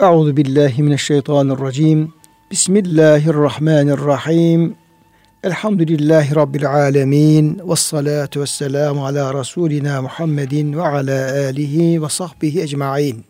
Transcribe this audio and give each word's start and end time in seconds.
Euzu 0.00 0.36
billahi 0.36 0.82
mineşşeytanirracim. 0.82 2.12
Bismillahirrahmanirrahim. 2.50 4.74
Elhamdülillahi 5.44 6.36
Rabbil 6.36 6.70
alemin. 6.70 7.60
Ve 7.68 7.76
salatu 7.76 8.40
ve 8.40 8.46
selamu 8.46 9.06
ala 9.06 9.40
Resulina 9.40 10.02
Muhammedin 10.02 10.72
ve 10.72 10.82
ala 10.82 11.32
alihi 11.32 12.02
ve 12.02 12.08
sahbihi 12.08 12.62
ecmain. 12.62 13.24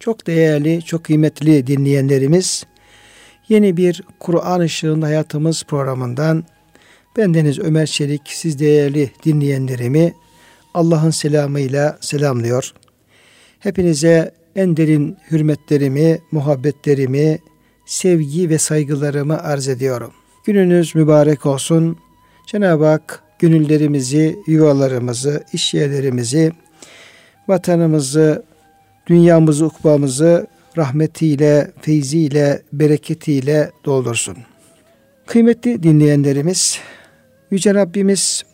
Çok 0.00 0.26
değerli, 0.26 0.82
çok 0.82 1.04
kıymetli 1.04 1.66
dinleyenlerimiz, 1.66 2.66
yeni 3.48 3.76
bir 3.76 4.02
Kur'an 4.20 4.62
Işığında 4.62 5.06
Hayatımız 5.06 5.64
programından 5.64 6.44
bendeniz 7.16 7.58
Ömer 7.58 7.86
Çelik, 7.86 8.22
siz 8.24 8.58
değerli 8.58 9.10
dinleyenlerimi 9.24 10.14
Allah'ın 10.74 11.10
selamıyla 11.10 11.98
selamlıyor. 12.00 12.72
Hepinize 13.58 14.35
en 14.56 14.76
derin 14.76 15.16
hürmetlerimi, 15.30 16.18
muhabbetlerimi, 16.32 17.38
sevgi 17.86 18.50
ve 18.50 18.58
saygılarımı 18.58 19.42
arz 19.42 19.68
ediyorum. 19.68 20.12
Gününüz 20.44 20.94
mübarek 20.94 21.46
olsun. 21.46 21.98
Cenab-ı 22.46 22.86
Hak 22.86 23.22
gönüllerimizi, 23.38 24.36
yuvalarımızı, 24.46 25.44
iş 25.52 25.74
yerlerimizi, 25.74 26.52
vatanımızı, 27.48 28.44
dünyamızı, 29.06 29.66
ukbamızı 29.66 30.46
rahmetiyle, 30.76 31.70
feyziyle, 31.80 32.62
bereketiyle 32.72 33.70
doldursun. 33.84 34.36
Kıymetli 35.26 35.82
dinleyenlerimiz, 35.82 36.78
Yüce 37.50 37.74
Rabbimiz 37.74 38.44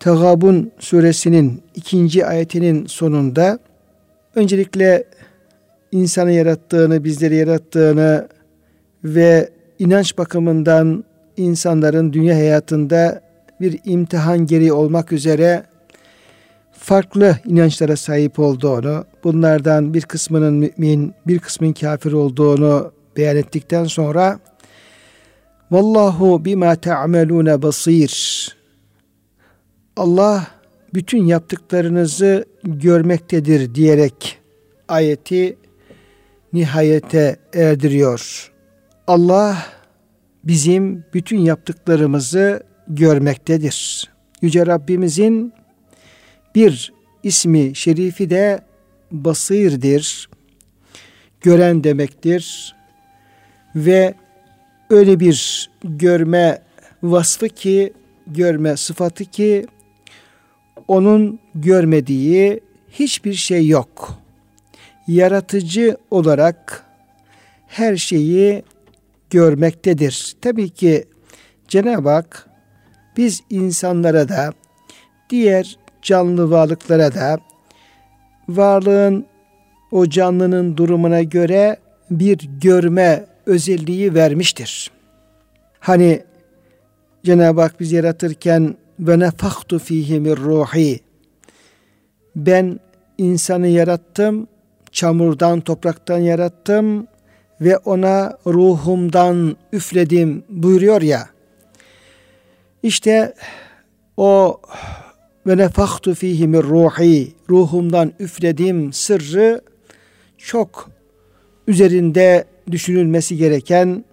Tegabun 0.00 0.72
suresinin 0.78 1.62
ikinci 1.74 2.26
ayetinin 2.26 2.86
sonunda 2.86 3.58
öncelikle 4.34 5.04
insanı 5.94 6.32
yarattığını, 6.32 7.04
bizleri 7.04 7.36
yarattığını 7.36 8.28
ve 9.04 9.50
inanç 9.78 10.18
bakımından 10.18 11.04
insanların 11.36 12.12
dünya 12.12 12.36
hayatında 12.36 13.20
bir 13.60 13.80
imtihan 13.84 14.46
geri 14.46 14.72
olmak 14.72 15.12
üzere 15.12 15.64
farklı 16.72 17.38
inançlara 17.46 17.96
sahip 17.96 18.38
olduğunu, 18.38 19.04
bunlardan 19.24 19.94
bir 19.94 20.02
kısmının 20.02 20.54
mümin, 20.54 21.14
bir 21.26 21.38
kısmın 21.38 21.72
kafir 21.72 22.12
olduğunu 22.12 22.92
beyan 23.16 23.36
ettikten 23.36 23.84
sonra 23.84 24.38
Vallahu 25.70 26.44
bima 26.44 26.76
ta'melune 26.76 27.62
basir. 27.62 28.56
Allah 29.96 30.46
bütün 30.94 31.24
yaptıklarınızı 31.24 32.44
görmektedir 32.64 33.74
diyerek 33.74 34.38
ayeti 34.88 35.56
nihayete 36.54 37.36
erdiriyor. 37.54 38.52
Allah 39.06 39.66
bizim 40.44 41.04
bütün 41.14 41.38
yaptıklarımızı 41.38 42.62
görmektedir. 42.88 44.08
Yüce 44.42 44.66
Rabbimizin 44.66 45.52
bir 46.54 46.92
ismi 47.22 47.76
şerifi 47.76 48.30
de 48.30 48.60
basirdir. 49.12 50.28
Gören 51.40 51.84
demektir. 51.84 52.74
Ve 53.76 54.14
öyle 54.90 55.20
bir 55.20 55.70
görme 55.84 56.62
vasfı 57.02 57.48
ki, 57.48 57.92
görme 58.26 58.76
sıfatı 58.76 59.24
ki 59.24 59.66
onun 60.88 61.38
görmediği 61.54 62.60
hiçbir 62.90 63.34
şey 63.34 63.68
yok. 63.68 64.23
Yaratıcı 65.06 65.96
olarak 66.10 66.84
her 67.66 67.96
şeyi 67.96 68.62
görmektedir. 69.30 70.36
Tabii 70.40 70.70
ki 70.70 71.04
Cenab-ı 71.68 72.08
Hak 72.08 72.48
biz 73.16 73.40
insanlara 73.50 74.28
da 74.28 74.52
diğer 75.30 75.78
canlı 76.02 76.50
varlıklara 76.50 77.14
da 77.14 77.38
varlığın 78.48 79.26
o 79.90 80.08
canlının 80.08 80.76
durumuna 80.76 81.22
göre 81.22 81.76
bir 82.10 82.38
görme 82.60 83.24
özelliği 83.46 84.14
vermiştir. 84.14 84.90
Hani 85.80 86.22
Cenab-ı 87.24 87.60
Hak 87.60 87.80
bizi 87.80 87.96
yaratırken 87.96 88.74
ve 89.00 89.18
nefaktu 89.18 89.78
fihi 89.78 90.20
min 90.20 90.36
ruhi 90.36 91.00
ben 92.36 92.80
insanı 93.18 93.66
yarattım, 93.66 94.48
çamurdan, 94.94 95.60
topraktan 95.60 96.18
yarattım 96.18 97.06
ve 97.60 97.76
ona 97.76 98.38
ruhumdan 98.46 99.56
üfledim 99.72 100.44
buyuruyor 100.48 101.02
ya. 101.02 101.28
İşte 102.82 103.34
o 104.16 104.60
ve 105.46 105.56
nefaktu 105.56 106.14
fihi 106.14 106.48
min 106.48 106.62
ruhi 106.62 107.34
ruhumdan 107.50 108.12
üfledim 108.18 108.92
sırrı 108.92 109.60
çok 110.38 110.90
üzerinde 111.68 112.44
düşünülmesi 112.70 113.36
gereken 113.36 114.04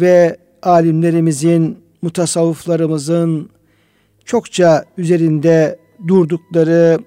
ve 0.00 0.36
alimlerimizin, 0.62 1.78
mutasavvıflarımızın 2.02 3.50
çokça 4.24 4.84
üzerinde 4.98 5.78
durdukları, 6.08 6.98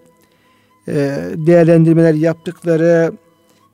değerlendirmeler 0.87 2.13
yaptıkları 2.13 3.11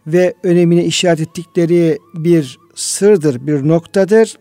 ve 0.07 0.33
önemine 0.43 0.85
işaret 0.85 1.19
ettikleri 1.19 1.97
bir 2.13 2.59
sırdır, 2.75 3.47
bir 3.47 3.67
noktadır. 3.67 4.35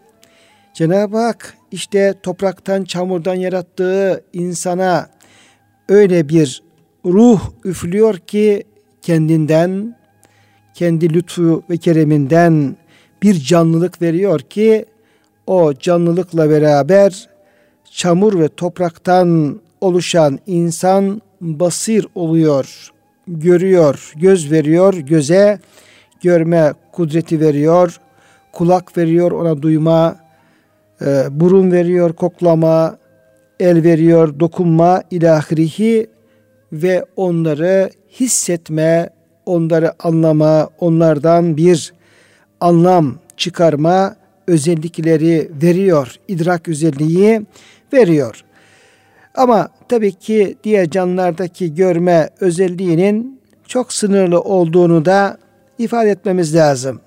Cenab-ı 0.74 1.16
Hak 1.16 1.54
işte 1.72 2.14
topraktan, 2.22 2.84
çamurdan 2.84 3.34
yarattığı 3.34 4.24
insana 4.32 5.10
öyle 5.88 6.28
bir 6.28 6.62
ruh 7.04 7.40
üflüyor 7.64 8.18
ki 8.18 8.64
kendinden, 9.02 9.96
kendi 10.74 11.14
lütfu 11.14 11.62
ve 11.70 11.76
kereminden 11.76 12.76
bir 13.22 13.34
canlılık 13.34 14.02
veriyor 14.02 14.40
ki 14.40 14.84
o 15.46 15.74
canlılıkla 15.74 16.50
beraber 16.50 17.28
çamur 17.90 18.40
ve 18.40 18.48
topraktan 18.48 19.60
oluşan 19.80 20.38
insan 20.46 21.22
basir 21.40 22.06
oluyor, 22.14 22.90
görüyor, 23.26 24.12
göz 24.16 24.52
veriyor, 24.52 24.94
göze 24.94 25.58
görme 26.22 26.72
kudreti 26.92 27.40
veriyor, 27.40 28.00
kulak 28.52 28.98
veriyor 28.98 29.30
ona 29.32 29.62
duyma, 29.62 30.16
e, 31.00 31.26
burun 31.30 31.72
veriyor 31.72 32.12
koklama, 32.12 32.98
el 33.60 33.84
veriyor 33.84 34.40
dokunma 34.40 35.02
ilahirihi 35.10 36.10
ve 36.72 37.04
onları 37.16 37.90
hissetme, 38.20 39.10
onları 39.46 39.92
anlama, 39.98 40.68
onlardan 40.78 41.56
bir 41.56 41.92
anlam 42.60 43.18
çıkarma 43.36 44.16
özellikleri 44.46 45.50
veriyor. 45.62 46.14
idrak 46.28 46.68
özelliği 46.68 47.42
veriyor. 47.92 48.44
Ama 49.38 49.68
tabii 49.88 50.12
ki 50.12 50.56
diğer 50.64 50.90
canlılardaki 50.90 51.74
görme 51.74 52.30
özelliğinin 52.40 53.40
çok 53.66 53.92
sınırlı 53.92 54.40
olduğunu 54.40 55.04
da 55.04 55.38
ifade 55.78 56.10
etmemiz 56.10 56.54
lazım. 56.54 57.00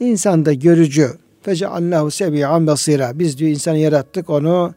İnsan 0.00 0.44
da 0.44 0.52
görücü. 0.52 1.08
Feceallahu 1.42 2.10
sebi'an 2.10 2.66
basira. 2.66 3.18
Biz 3.18 3.38
diyor 3.38 3.50
insanı 3.50 3.78
yarattık 3.78 4.30
onu 4.30 4.74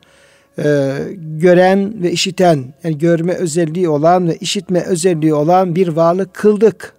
e, 0.60 0.94
gören 1.18 2.04
ve 2.04 2.12
işiten 2.12 2.74
yani 2.84 2.98
görme 2.98 3.34
özelliği 3.34 3.90
olan 3.90 4.28
ve 4.28 4.36
işitme 4.36 4.84
özelliği 4.84 5.34
olan 5.34 5.76
bir 5.76 5.88
varlık 5.88 6.34
kıldık. 6.34 6.94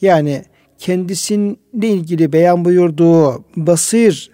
Yani 0.00 0.44
kendisiyle 0.78 1.56
ilgili 1.82 2.32
beyan 2.32 2.64
buyurduğu 2.64 3.44
basir 3.56 4.30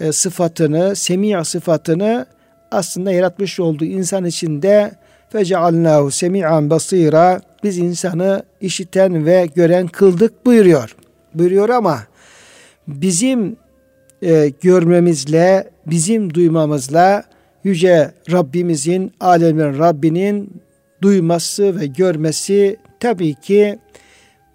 e, 0.00 0.12
sıfatını, 0.12 0.96
semi' 0.96 1.44
sıfatını 1.44 2.26
aslında 2.72 3.12
yaratmış 3.12 3.60
olduğu 3.60 3.84
insan 3.84 4.24
içinde 4.24 4.92
fecealnahu 5.28 6.10
semi'an 6.10 6.70
basira 6.70 7.40
biz 7.62 7.78
insanı 7.78 8.42
işiten 8.60 9.26
ve 9.26 9.48
gören 9.54 9.86
kıldık 9.86 10.46
buyuruyor. 10.46 10.96
Buyuruyor 11.34 11.68
ama 11.68 11.98
bizim 12.88 13.56
e, 14.22 14.52
görmemizle, 14.60 15.70
bizim 15.86 16.34
duymamızla 16.34 17.24
yüce 17.64 18.10
Rabbimizin, 18.32 19.12
alemin 19.20 19.78
Rabbinin 19.78 20.62
duyması 21.02 21.80
ve 21.80 21.86
görmesi 21.86 22.76
tabii 23.00 23.34
ki 23.34 23.78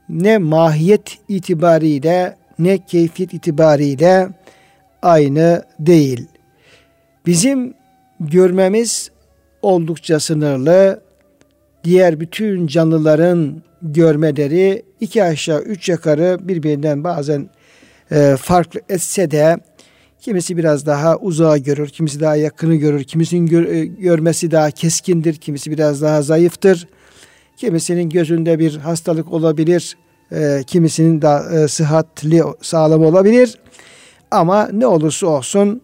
ne 0.10 0.38
mahiyet 0.38 1.18
itibariyle 1.28 2.36
ne 2.60 2.86
keyfiyet 2.86 3.34
itibariyle 3.34 4.30
aynı 5.02 5.64
değil. 5.80 6.28
Bizim 7.26 7.74
görmemiz 8.20 9.12
oldukça 9.62 10.20
sınırlı. 10.20 11.02
Diğer 11.84 12.20
bütün 12.20 12.68
canlıların 12.68 13.62
görmeleri 13.82 14.84
iki 15.00 15.24
aşağı 15.24 15.60
üç 15.60 15.90
yukarı 15.90 16.38
birbirinden 16.42 17.04
bazen 17.04 17.50
e, 18.12 18.36
farklı 18.40 18.82
etse 18.90 19.32
de 19.32 19.58
kimisi 20.20 20.58
biraz 20.58 20.86
daha 20.86 21.18
uzağa 21.18 21.58
görür, 21.58 21.90
kimisi 21.90 22.20
daha 22.20 22.36
yakını 22.36 22.76
görür, 22.76 23.04
kimisinin 23.04 23.46
gör, 23.46 23.66
e, 23.66 23.86
görmesi 23.86 24.52
daha 24.52 24.72
keskindir, 24.72 25.36
kimisi 25.36 25.72
biraz 25.72 26.02
daha 26.02 26.22
zayıftır. 26.22 26.88
Kimisinin 27.58 28.10
gözünde 28.10 28.60
bir 28.60 28.76
hastalık 28.78 29.34
olabilir, 29.34 29.98
e, 30.32 30.64
kimisinin 30.68 31.22
daha 31.22 31.60
e, 31.60 31.68
sıhhatli, 31.68 32.44
sağlam 32.62 33.06
olabilir. 33.06 33.58
Ama 34.32 34.70
ne 34.74 34.88
olursa 34.88 35.28
olsun 35.28 35.82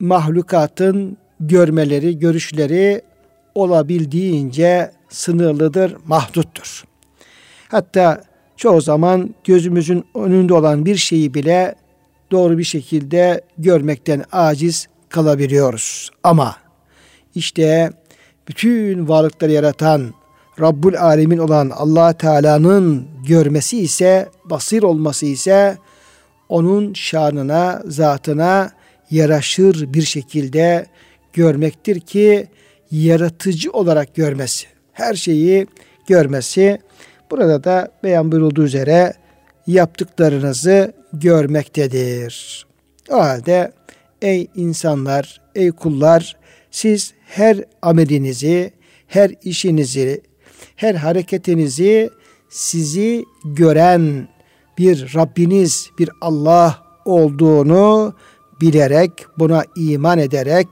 mahlukatın 0.00 1.16
görmeleri, 1.42 2.18
görüşleri 2.18 3.02
olabildiğince 3.54 4.90
sınırlıdır, 5.08 5.96
mahduttur. 6.06 6.84
Hatta 7.68 8.22
çoğu 8.56 8.80
zaman 8.80 9.34
gözümüzün 9.44 10.04
önünde 10.14 10.54
olan 10.54 10.86
bir 10.86 10.96
şeyi 10.96 11.34
bile 11.34 11.74
doğru 12.30 12.58
bir 12.58 12.64
şekilde 12.64 13.40
görmekten 13.58 14.24
aciz 14.32 14.88
kalabiliyoruz. 15.08 16.10
Ama 16.22 16.56
işte 17.34 17.90
bütün 18.48 19.08
varlıkları 19.08 19.52
yaratan 19.52 20.14
Rabbul 20.60 20.94
Alemin 20.94 21.38
olan 21.38 21.70
Allah 21.70 22.12
Teala'nın 22.12 23.08
görmesi 23.28 23.78
ise, 23.78 24.28
basir 24.44 24.82
olması 24.82 25.26
ise 25.26 25.78
onun 26.48 26.94
şanına, 26.94 27.82
zatına 27.86 28.70
yaraşır 29.10 29.92
bir 29.92 30.02
şekilde 30.02 30.86
görmektir 31.32 32.00
ki 32.00 32.48
yaratıcı 32.90 33.70
olarak 33.72 34.14
görmesi. 34.14 34.66
Her 34.92 35.14
şeyi 35.14 35.66
görmesi. 36.08 36.78
Burada 37.30 37.64
da 37.64 37.88
beyan 38.04 38.32
buyurulduğu 38.32 38.64
üzere 38.64 39.12
yaptıklarınızı 39.66 40.92
görmektedir. 41.12 42.66
O 43.10 43.18
halde 43.18 43.72
ey 44.22 44.46
insanlar, 44.54 45.40
ey 45.54 45.72
kullar 45.72 46.36
siz 46.70 47.14
her 47.26 47.64
amelinizi, 47.82 48.72
her 49.06 49.34
işinizi, 49.42 50.22
her 50.76 50.94
hareketinizi 50.94 52.10
sizi 52.48 53.24
gören 53.44 54.28
bir 54.78 55.14
Rabbiniz, 55.14 55.90
bir 55.98 56.10
Allah 56.20 56.82
olduğunu 57.04 58.14
bilerek, 58.60 59.10
buna 59.38 59.64
iman 59.76 60.18
ederek, 60.18 60.68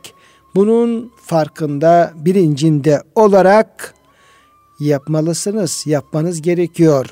bunun 0.55 1.13
farkında, 1.23 2.13
bilincinde 2.15 3.03
olarak 3.15 3.95
yapmalısınız, 4.81 5.85
yapmanız 5.87 6.43
gerekiyor. 6.43 7.07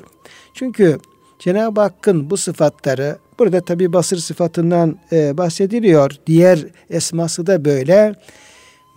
Çünkü 0.53 0.99
Cenab-ı 1.39 1.81
Hakk'ın 1.81 2.29
bu 2.29 2.37
sıfatları, 2.37 3.17
burada 3.39 3.61
tabi 3.61 3.93
basır 3.93 4.17
sıfatından 4.17 4.99
e, 5.11 5.37
bahsediliyor, 5.37 6.11
diğer 6.27 6.65
esması 6.89 7.47
da 7.47 7.65
böyle. 7.65 8.15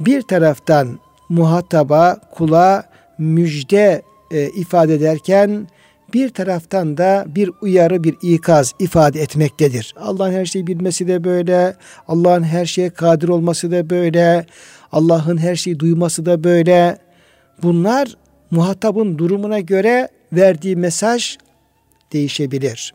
Bir 0.00 0.22
taraftan 0.22 0.98
muhataba, 1.28 2.20
kula 2.34 2.90
müjde 3.18 4.02
e, 4.30 4.48
ifade 4.48 4.94
ederken, 4.94 5.68
bir 6.12 6.28
taraftan 6.28 6.96
da 6.96 7.24
bir 7.28 7.50
uyarı, 7.60 8.04
bir 8.04 8.16
ikaz 8.22 8.72
ifade 8.78 9.20
etmektedir. 9.20 9.94
Allah'ın 9.96 10.32
her 10.32 10.46
şeyi 10.46 10.66
bilmesi 10.66 11.08
de 11.08 11.24
böyle, 11.24 11.76
Allah'ın 12.08 12.42
her 12.42 12.66
şeye 12.66 12.90
kadir 12.90 13.28
olması 13.28 13.70
da 13.70 13.90
böyle, 13.90 14.46
Allah'ın 14.92 15.36
her 15.36 15.56
şeyi 15.56 15.78
duyması 15.78 16.26
da 16.26 16.44
böyle. 16.44 16.98
Bunlar 17.62 18.08
muhatabın 18.50 19.18
durumuna 19.18 19.60
göre 19.60 20.08
verdiği 20.32 20.76
mesaj 20.76 21.36
değişebilir. 22.12 22.94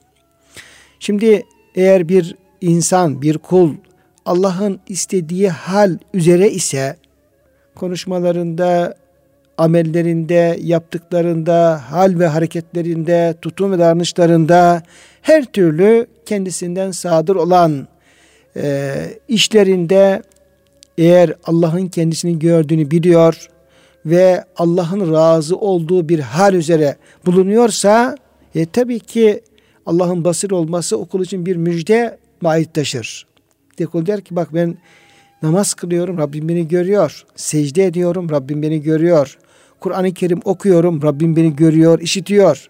Şimdi 1.00 1.44
eğer 1.76 2.10
bir 2.10 2.36
insan, 2.62 3.22
bir 3.22 3.38
kul 3.38 3.74
Allah'ın 4.26 4.80
istediği 4.88 5.50
hal 5.50 5.98
üzere 6.14 6.50
ise 6.50 6.98
konuşmalarında, 7.76 8.98
amellerinde, 9.58 10.58
yaptıklarında, 10.62 11.82
hal 11.92 12.20
ve 12.20 12.28
hareketlerinde, 12.28 13.36
tutum 13.42 13.72
ve 13.72 13.80
davranışlarında 13.80 14.84
her 15.22 15.46
türlü 15.46 16.08
kendisinden 16.26 16.92
sadır 16.92 17.36
olan 17.36 17.88
e, 18.56 18.94
işlerinde 19.28 20.22
eğer 20.98 21.34
Allah'ın 21.46 21.88
kendisini 21.88 22.40
gördüğünü 22.40 22.92
biliyor 22.92 23.50
ve 24.06 24.44
Allah'ın 24.58 25.14
razı 25.14 25.58
olduğu 25.58 26.10
bir 26.10 26.20
hal 26.20 26.54
üzere 26.54 26.96
bulunuyorsa 27.26 28.18
e, 28.56 28.66
tabii 28.66 29.00
ki 29.00 29.42
Allah'ın 29.86 30.24
basir 30.24 30.52
olması 30.52 30.98
okul 30.98 31.24
için 31.24 31.46
bir 31.46 31.56
müjde 31.56 32.18
maiyet 32.42 32.74
taşır. 32.74 33.28
Dekul 33.80 34.06
der 34.06 34.22
ki 34.22 34.36
bak 34.36 34.54
ben 34.54 34.78
namaz 35.42 35.74
kılıyorum 35.74 36.18
Rabbim 36.18 36.50
beni 36.50 36.68
görüyor. 36.68 37.26
Secde 37.36 37.86
ediyorum 37.86 38.30
Rabbim 38.30 38.62
beni 38.62 38.82
görüyor. 38.82 39.38
Kur'an-ı 39.80 40.14
Kerim 40.14 40.40
okuyorum. 40.46 41.02
Rabbim 41.02 41.36
beni 41.36 41.56
görüyor, 41.56 42.00
işitiyor. 42.00 42.70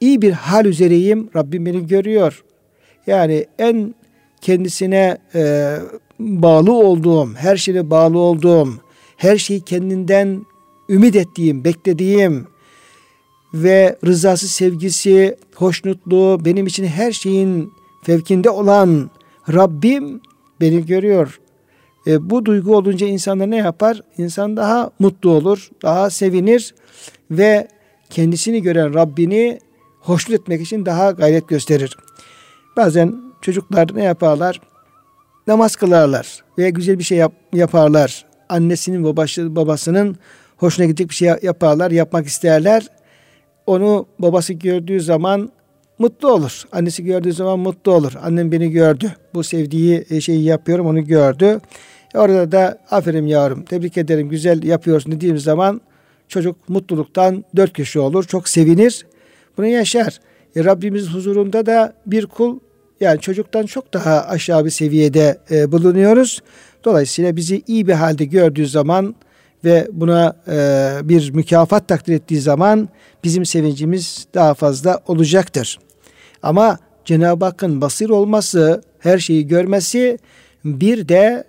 İyi 0.00 0.22
bir 0.22 0.32
hal 0.32 0.64
üzereyim. 0.64 1.30
Rabbim 1.36 1.66
beni 1.66 1.86
görüyor. 1.86 2.44
Yani 3.06 3.46
en 3.58 3.94
kendisine 4.40 5.18
e, 5.34 5.76
bağlı 6.18 6.72
olduğum, 6.72 7.34
her 7.34 7.56
şeye 7.56 7.90
bağlı 7.90 8.18
olduğum, 8.18 8.68
her 9.16 9.38
şeyi 9.38 9.60
kendinden 9.60 10.46
ümit 10.88 11.16
ettiğim, 11.16 11.64
beklediğim 11.64 12.46
ve 13.54 13.96
rızası, 14.06 14.48
sevgisi, 14.48 15.36
hoşnutluğu, 15.54 16.44
benim 16.44 16.66
için 16.66 16.84
her 16.84 17.12
şeyin 17.12 17.72
fevkinde 18.02 18.50
olan 18.50 19.10
Rabbim 19.52 20.20
beni 20.60 20.86
görüyor. 20.86 21.40
E, 22.06 22.30
bu 22.30 22.44
duygu 22.44 22.76
olunca 22.76 23.06
insanlar 23.06 23.50
ne 23.50 23.56
yapar? 23.56 24.00
İnsan 24.18 24.56
daha 24.56 24.90
mutlu 24.98 25.30
olur, 25.30 25.70
daha 25.82 26.10
sevinir 26.10 26.74
ve 27.30 27.68
kendisini 28.10 28.62
gören 28.62 28.94
Rabbini 28.94 29.58
hoşnut 30.00 30.40
etmek 30.40 30.60
için 30.60 30.86
daha 30.86 31.10
gayret 31.10 31.48
gösterir. 31.48 31.96
Bazen 32.76 33.14
çocuklar 33.40 33.88
ne 33.94 34.04
yaparlar? 34.04 34.60
Namaz 35.46 35.76
kılarlar 35.76 36.44
veya 36.58 36.68
güzel 36.68 36.98
bir 36.98 37.04
şey 37.04 37.18
yap, 37.18 37.32
yaparlar. 37.52 38.24
Annesinin 38.48 39.04
babası, 39.04 39.56
babasının 39.56 40.16
hoşuna 40.56 40.86
gidecek 40.86 41.08
bir 41.08 41.14
şey 41.14 41.32
yaparlar, 41.42 41.90
yapmak 41.90 42.26
isterler. 42.26 42.86
Onu 43.66 44.06
babası 44.18 44.52
gördüğü 44.52 45.00
zaman 45.00 45.52
mutlu 45.98 46.32
olur. 46.32 46.62
Annesi 46.72 47.04
gördüğü 47.04 47.32
zaman 47.32 47.58
mutlu 47.58 47.92
olur. 47.92 48.12
Annem 48.22 48.52
beni 48.52 48.70
gördü. 48.70 49.12
Bu 49.34 49.44
sevdiği 49.44 50.04
e, 50.10 50.20
şeyi 50.20 50.44
yapıyorum 50.44 50.86
onu 50.86 51.04
gördü. 51.04 51.60
Orada 52.14 52.52
da 52.52 52.78
aferin 52.90 53.26
yavrum 53.26 53.64
tebrik 53.64 53.98
ederim 53.98 54.28
güzel 54.28 54.62
yapıyorsun 54.62 55.12
dediğim 55.12 55.38
zaman 55.38 55.80
çocuk 56.28 56.68
mutluluktan 56.68 57.44
dört 57.56 57.72
kişi 57.72 58.00
olur. 58.00 58.24
Çok 58.24 58.48
sevinir. 58.48 59.06
Bunu 59.56 59.66
yaşar. 59.66 60.20
E, 60.56 60.64
Rabbimiz 60.64 61.08
huzurunda 61.08 61.66
da 61.66 61.92
bir 62.06 62.26
kul 62.26 62.58
yani 63.00 63.20
çocuktan 63.20 63.66
çok 63.66 63.94
daha 63.94 64.24
aşağı 64.24 64.64
bir 64.64 64.70
seviyede 64.70 65.38
e, 65.50 65.72
bulunuyoruz. 65.72 66.40
Dolayısıyla 66.84 67.36
bizi 67.36 67.62
iyi 67.66 67.86
bir 67.86 67.92
halde 67.92 68.24
gördüğü 68.24 68.66
zaman 68.66 69.14
ve 69.64 69.88
buna 69.92 70.36
e, 70.48 71.08
bir 71.08 71.30
mükafat 71.30 71.88
takdir 71.88 72.14
ettiği 72.14 72.40
zaman 72.40 72.88
bizim 73.24 73.46
sevincimiz 73.46 74.26
daha 74.34 74.54
fazla 74.54 75.00
olacaktır. 75.06 75.78
Ama 76.42 76.78
Cenab-ı 77.04 77.44
Hakk'ın 77.44 77.80
basir 77.80 78.08
olması, 78.08 78.82
her 78.98 79.18
şeyi 79.18 79.46
görmesi 79.46 80.18
bir 80.64 81.08
de 81.08 81.44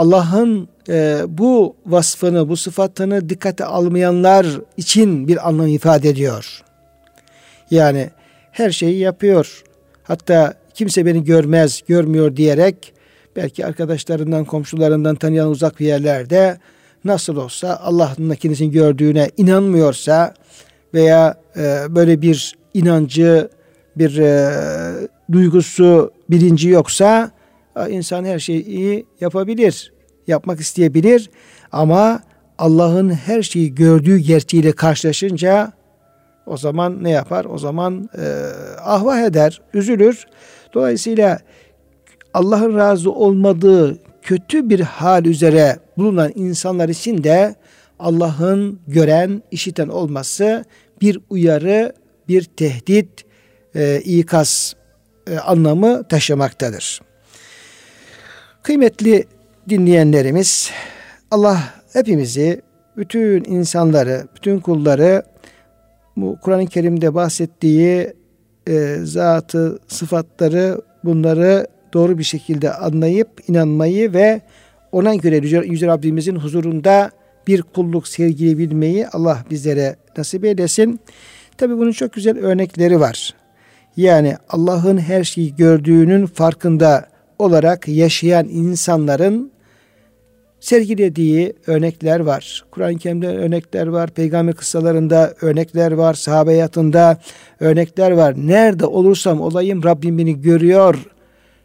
Allah'ın 0.00 0.68
e, 0.88 1.22
bu 1.28 1.76
vasfını, 1.86 2.48
bu 2.48 2.56
sıfatını 2.56 3.28
dikkate 3.28 3.64
almayanlar 3.64 4.46
için 4.76 5.28
bir 5.28 5.48
anlam 5.48 5.66
ifade 5.66 6.08
ediyor. 6.08 6.62
Yani 7.70 8.10
her 8.52 8.70
şeyi 8.70 8.98
yapıyor. 8.98 9.62
Hatta 10.02 10.54
kimse 10.74 11.06
beni 11.06 11.24
görmez, 11.24 11.82
görmüyor 11.88 12.36
diyerek 12.36 12.92
belki 13.36 13.66
arkadaşlarından, 13.66 14.44
komşularından 14.44 15.16
tanıyan 15.16 15.48
uzak 15.48 15.80
bir 15.80 15.86
yerlerde 15.86 16.58
nasıl 17.04 17.36
olsa 17.36 17.80
Allah'ın 17.82 18.34
kendisini 18.34 18.70
gördüğüne 18.70 19.30
inanmıyorsa 19.36 20.34
veya 20.94 21.34
e, 21.56 21.60
böyle 21.88 22.22
bir 22.22 22.54
inancı, 22.74 23.48
bir 23.96 24.18
e, 24.18 24.52
duygusu, 25.32 26.12
bilinci 26.30 26.68
yoksa 26.68 27.30
insan 27.88 28.24
her 28.24 28.38
şeyi 28.38 29.06
yapabilir, 29.20 29.89
yapmak 30.26 30.60
isteyebilir 30.60 31.30
ama 31.72 32.20
Allah'ın 32.58 33.10
her 33.10 33.42
şeyi 33.42 33.74
gördüğü 33.74 34.18
gerçeğiyle 34.18 34.72
karşılaşınca 34.72 35.72
o 36.46 36.56
zaman 36.56 37.04
ne 37.04 37.10
yapar? 37.10 37.44
O 37.44 37.58
zaman 37.58 38.08
e, 38.18 38.24
ahvah 38.84 39.20
eder, 39.20 39.60
üzülür. 39.74 40.26
Dolayısıyla 40.74 41.38
Allah'ın 42.34 42.76
razı 42.76 43.12
olmadığı 43.12 43.98
kötü 44.22 44.70
bir 44.70 44.80
hal 44.80 45.24
üzere 45.24 45.78
bulunan 45.98 46.32
insanlar 46.34 46.88
için 46.88 47.24
de 47.24 47.54
Allah'ın 47.98 48.80
gören, 48.88 49.42
işiten 49.50 49.88
olması 49.88 50.64
bir 51.00 51.20
uyarı, 51.30 51.92
bir 52.28 52.44
tehdit, 52.44 53.24
e, 53.74 54.00
ikaz 54.04 54.74
e, 55.26 55.38
anlamı 55.38 56.08
taşımaktadır. 56.08 57.00
Kıymetli 58.62 59.24
dinleyenlerimiz, 59.68 60.70
Allah 61.30 61.60
hepimizi, 61.92 62.62
bütün 62.96 63.44
insanları, 63.44 64.28
bütün 64.36 64.60
kulları 64.60 65.22
bu 66.16 66.38
Kur'an-ı 66.42 66.66
Kerim'de 66.66 67.14
bahsettiği 67.14 68.12
e, 68.68 68.96
zatı, 69.02 69.78
sıfatları 69.88 70.80
bunları 71.04 71.66
doğru 71.92 72.18
bir 72.18 72.24
şekilde 72.24 72.72
anlayıp 72.72 73.28
inanmayı 73.48 74.12
ve 74.12 74.40
ona 74.92 75.14
göre 75.14 75.36
Yüce, 75.36 75.56
Yüce 75.56 75.86
Rabbimizin 75.86 76.36
huzurunda 76.36 77.10
bir 77.46 77.62
kulluk 77.62 78.08
sergileyebilmeyi 78.08 79.08
Allah 79.08 79.44
bizlere 79.50 79.96
nasip 80.16 80.44
eylesin. 80.44 81.00
Tabi 81.56 81.78
bunun 81.78 81.92
çok 81.92 82.12
güzel 82.12 82.38
örnekleri 82.38 83.00
var. 83.00 83.34
Yani 83.96 84.36
Allah'ın 84.48 84.98
her 84.98 85.24
şeyi 85.24 85.56
gördüğünün 85.56 86.26
farkında 86.26 87.09
olarak 87.40 87.88
yaşayan 87.88 88.48
insanların 88.48 89.52
sergilediği 90.60 91.52
örnekler 91.66 92.20
var. 92.20 92.64
Kur'an-ı 92.70 92.98
Kerim'de 92.98 93.28
örnekler 93.28 93.86
var. 93.86 94.10
Peygamber 94.10 94.54
kıssalarında 94.54 95.34
örnekler 95.40 95.92
var. 95.92 96.14
Sahabe 96.14 96.50
hayatında 96.50 97.18
örnekler 97.60 98.10
var. 98.10 98.34
Nerede 98.36 98.86
olursam 98.86 99.40
olayım 99.40 99.84
Rabbim 99.84 100.18
beni 100.18 100.42
görüyor 100.42 101.06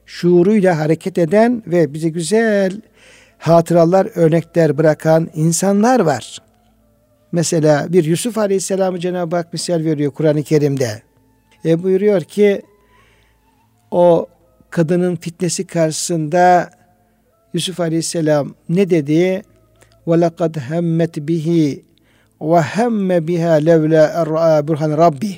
şuuruyla 0.06 0.80
hareket 0.80 1.18
eden 1.18 1.64
ve 1.68 1.94
bize 1.94 2.10
güzel 2.10 2.82
hatıralar, 3.38 4.08
örnekler 4.16 4.78
bırakan 4.78 5.30
insanlar 5.36 6.00
var. 6.00 6.42
Mesela 7.32 7.94
bir 7.94 8.04
Yusuf 8.04 8.38
Aleyhisselam'ı 8.38 9.00
Cenab-ı 9.00 9.36
Hak 9.36 9.54
misal 9.54 9.84
veriyor 9.84 10.12
Kur'an-ı 10.12 10.44
Kerim'de. 10.44 11.02
E 11.66 11.84
buyuruyor 11.84 12.22
ki 12.22 12.62
o 13.92 14.28
kadının 14.75 15.17
fitnesi 15.17 15.67
karşısında 15.67 16.71
Yusuf 17.55 17.81
Aleyhisselam 17.81 18.55
ne 18.69 18.91
dedi? 18.91 19.43
وَلَقَدْ 20.07 20.55
هَمَّتْ 20.71 21.15
بِهِ 21.29 21.79
وَهَمَّ 22.41 23.09
بِهَا 23.29 23.55
لَوْلَا 23.69 24.05
اَرْعَى 24.23 24.67
بُرْحَنْ 24.69 24.93
رَبِّهِ 25.05 25.35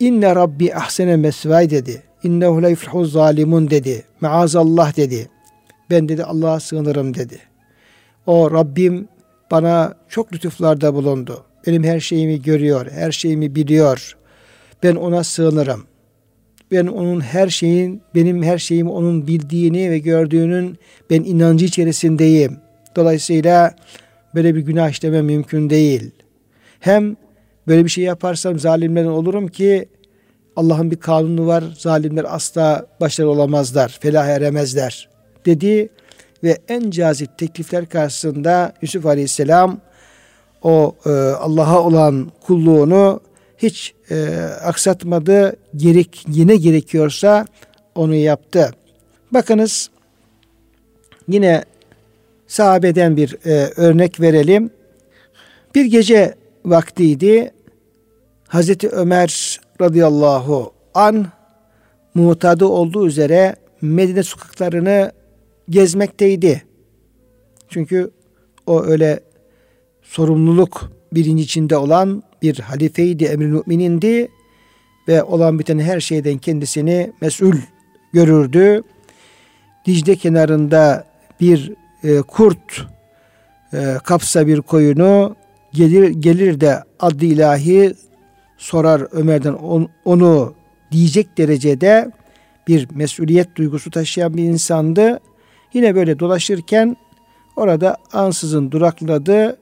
İnne 0.00 0.34
Rabbi 0.34 0.74
ahsene 0.74 1.16
mesvay 1.16 1.70
dedi. 1.70 2.02
İnnehu 2.22 2.62
la 2.62 2.68
yuflihu 2.68 3.04
zalimun 3.04 3.70
dedi. 3.70 4.04
Maazallah 4.20 4.96
dedi. 4.96 5.28
Ben 5.90 6.08
dedi 6.08 6.24
Allah'a 6.24 6.60
sığınırım 6.60 7.14
dedi. 7.14 7.38
O 8.26 8.50
Rabbim 8.50 9.08
bana 9.50 9.94
çok 10.08 10.32
lütuflarda 10.32 10.94
bulundu. 10.94 11.44
Benim 11.66 11.84
her 11.84 12.00
şeyimi 12.00 12.42
görüyor, 12.42 12.86
her 12.90 13.12
şeyimi 13.12 13.54
biliyor. 13.54 14.16
Ben 14.82 14.94
ona 14.94 15.24
sığınırım. 15.24 15.86
Ben 16.73 16.87
onun 16.87 17.21
her 17.21 17.47
şeyin, 17.47 18.01
benim 18.15 18.43
her 18.43 18.57
şeyimi 18.57 18.89
onun 18.89 19.27
bildiğini 19.27 19.91
ve 19.91 19.99
gördüğünün 19.99 20.77
ben 21.09 21.23
inancı 21.23 21.65
içerisindeyim. 21.65 22.57
Dolayısıyla 22.95 23.75
böyle 24.35 24.55
bir 24.55 24.61
günah 24.61 24.89
işleme 24.89 25.21
mümkün 25.21 25.69
değil. 25.69 26.11
Hem 26.79 27.15
böyle 27.67 27.85
bir 27.85 27.89
şey 27.89 28.03
yaparsam 28.03 28.59
zalimlerden 28.59 29.09
olurum 29.09 29.47
ki 29.47 29.89
Allah'ın 30.55 30.91
bir 30.91 30.95
kanunu 30.95 31.47
var. 31.47 31.63
Zalimler 31.77 32.25
asla 32.35 32.85
başarılı 33.01 33.31
olamazlar, 33.31 33.97
felah 34.01 34.27
eremezler 34.27 35.09
dedi 35.45 35.89
ve 36.43 36.57
en 36.67 36.91
cazip 36.91 37.37
teklifler 37.37 37.89
karşısında 37.89 38.73
Yusuf 38.81 39.05
Aleyhisselam 39.05 39.79
o 40.61 40.95
e, 41.05 41.09
Allah'a 41.39 41.81
olan 41.81 42.31
kulluğunu 42.47 43.21
hiç 43.63 43.93
e, 44.09 44.25
aksatmadı. 44.63 45.55
Gerek 45.75 46.25
yine 46.27 46.55
gerekiyorsa 46.55 47.45
onu 47.95 48.15
yaptı. 48.15 48.71
Bakınız 49.31 49.89
yine 51.27 51.63
sahabeden 52.47 53.17
bir 53.17 53.37
e, 53.45 53.73
örnek 53.75 54.19
verelim. 54.19 54.69
Bir 55.75 55.85
gece 55.85 56.35
vaktiydi. 56.65 57.51
Hazreti 58.47 58.89
Ömer 58.89 59.61
radıyallahu 59.81 60.73
an 60.93 61.27
mutadı 62.15 62.65
olduğu 62.65 63.07
üzere 63.07 63.55
Medine 63.81 64.23
sokaklarını 64.23 65.11
gezmekteydi. 65.69 66.63
Çünkü 67.69 68.11
o 68.67 68.83
öyle 68.83 69.19
sorumluluk 70.01 70.91
birinci 71.13 71.43
içinde 71.43 71.77
olan 71.77 72.23
bir 72.43 72.59
halifeydi, 72.59 73.23
emir 73.23 73.45
müminindi 73.45 74.27
ve 75.07 75.23
olan 75.23 75.59
biten 75.59 75.79
her 75.79 75.99
şeyden 75.99 76.37
kendisini 76.37 77.11
mesul 77.21 77.55
görürdü. 78.13 78.83
Dicle 79.85 80.15
kenarında 80.15 81.07
bir 81.41 81.73
e, 82.03 82.21
kurt 82.21 82.87
e, 83.73 83.97
kapsa 84.03 84.47
bir 84.47 84.61
koyunu 84.61 85.35
gelir 85.73 86.09
gelir 86.09 86.61
de 86.61 86.83
adlı 86.99 87.25
ilahi 87.25 87.93
sorar 88.57 89.07
Ömer'den 89.11 89.53
on, 89.53 89.89
onu 90.05 90.53
diyecek 90.91 91.37
derecede 91.37 92.11
bir 92.67 92.87
mesuliyet 92.95 93.55
duygusu 93.55 93.91
taşıyan 93.91 94.37
bir 94.37 94.43
insandı. 94.43 95.19
Yine 95.73 95.95
böyle 95.95 96.19
dolaşırken 96.19 96.97
orada 97.55 97.97
ansızın 98.13 98.71
durakladı. 98.71 99.57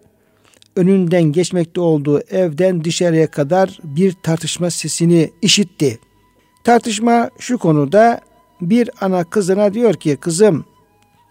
Önünden 0.75 1.23
geçmekte 1.23 1.81
olduğu 1.81 2.19
evden 2.19 2.83
dışarıya 2.83 3.31
kadar 3.31 3.79
bir 3.83 4.13
tartışma 4.23 4.69
sesini 4.69 5.31
işitti. 5.41 5.99
Tartışma 6.63 7.29
şu 7.39 7.57
konuda 7.57 8.21
bir 8.61 8.89
ana 9.01 9.23
kızına 9.23 9.73
diyor 9.73 9.93
ki 9.93 10.17
kızım 10.17 10.65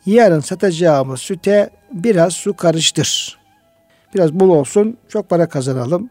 yarın 0.06 0.40
satacağımız 0.40 1.20
süte 1.20 1.70
biraz 1.92 2.32
su 2.32 2.56
karıştır. 2.56 3.38
Biraz 4.14 4.32
bol 4.32 4.48
olsun 4.48 4.96
çok 5.08 5.30
para 5.30 5.48
kazanalım. 5.48 6.10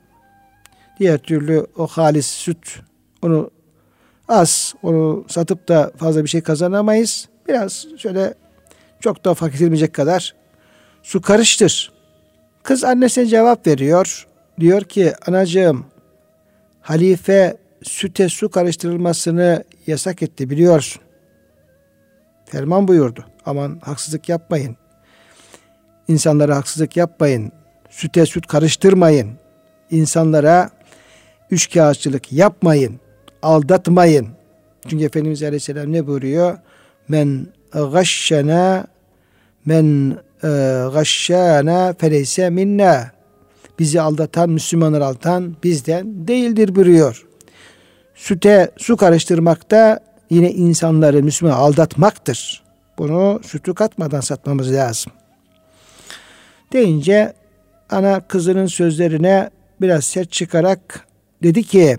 Diğer 1.00 1.18
türlü 1.18 1.68
o 1.78 1.88
halis 1.88 2.28
süt 2.28 2.80
onu 3.22 3.52
az 4.28 4.76
onu 4.84 5.26
satıp 5.28 5.68
da 5.68 5.92
fazla 5.98 6.24
bir 6.24 6.30
şey 6.30 6.42
kazanamayız. 6.42 7.30
Biraz 7.48 7.88
şöyle 7.98 8.34
çok 9.00 9.26
da 9.26 9.34
fakirmeyecek 9.34 9.94
kadar 9.94 10.36
su 11.04 11.22
karıştır. 11.22 11.99
Kız 12.64 12.84
annesine 12.84 13.26
cevap 13.26 13.68
veriyor. 13.68 14.28
Diyor 14.60 14.82
ki 14.82 15.14
anacığım 15.28 15.86
halife 16.82 17.58
süte 17.84 18.30
su 18.30 18.50
karıştırılmasını 18.50 19.64
yasak 19.88 20.24
etti 20.24 20.50
biliyorsun. 20.50 21.02
Ferman 22.46 22.88
buyurdu. 22.88 23.26
Aman 23.46 23.80
haksızlık 23.84 24.30
yapmayın. 24.30 24.78
İnsanlara 26.08 26.56
haksızlık 26.56 26.98
yapmayın. 26.98 27.52
Süte 27.90 28.26
süt 28.26 28.48
karıştırmayın. 28.48 29.32
İnsanlara 29.92 30.70
üç 31.52 31.74
kağıtçılık 31.74 32.34
yapmayın. 32.34 33.00
Aldatmayın. 33.42 34.28
Çünkü 34.88 35.06
Efendimiz 35.06 35.44
Aleyhisselam 35.44 35.94
ne 35.94 36.08
buyuruyor? 36.08 36.58
Men 37.08 37.48
gashşena 37.74 38.88
men 39.66 40.18
gashşana 40.94 41.94
feleyse 42.00 42.50
minna. 42.50 43.12
Bizi 43.80 44.02
aldatan, 44.02 44.50
Müslümanları 44.50 45.06
aldatan 45.06 45.56
bizden 45.64 46.28
değildir 46.28 46.76
buyuruyor. 46.76 47.26
Süte 48.16 48.72
su 48.78 48.98
karıştırmakta 48.98 50.00
yine 50.30 50.52
insanları 50.52 51.24
Müslüman 51.24 51.54
aldatmaktır. 51.54 52.64
Bunu 52.98 53.42
sütü 53.44 53.74
katmadan 53.74 54.22
satmamız 54.22 54.74
lazım. 54.74 55.12
Deyince 56.74 57.34
ana 57.90 58.20
kızının 58.20 58.66
sözlerine 58.66 59.50
biraz 59.82 60.04
sert 60.04 60.32
çıkarak 60.32 61.08
dedi 61.44 61.64
ki 61.64 61.98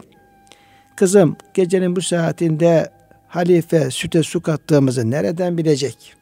kızım 0.96 1.36
gecenin 1.54 1.96
bu 1.96 2.02
saatinde 2.02 2.90
halife 3.28 3.90
süte 3.90 4.22
su 4.22 4.42
kattığımızı 4.42 5.10
nereden 5.10 5.58
bilecek? 5.58 6.19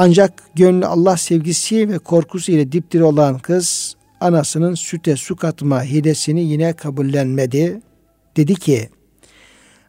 Ancak 0.00 0.42
gönlü 0.54 0.86
Allah 0.86 1.16
sevgisi 1.16 1.88
ve 1.88 1.98
korkusu 1.98 2.52
ile 2.52 2.72
dipdiri 2.72 3.04
olan 3.04 3.38
kız 3.38 3.96
anasının 4.20 4.74
süte 4.74 5.16
su 5.16 5.36
katma 5.36 5.82
hilesini 5.82 6.40
yine 6.44 6.72
kabullenmedi. 6.72 7.80
Dedi 8.36 8.54
ki 8.54 8.88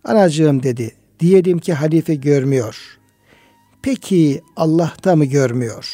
anacığım 0.04 0.64
dedi 0.64 0.92
diyelim 1.20 1.60
ki 1.60 1.74
halife 1.74 2.16
görmüyor. 2.16 3.00
Peki 3.82 4.42
Allah 4.56 4.94
da 5.04 5.16
mı 5.16 5.26
görmüyor? 5.26 5.94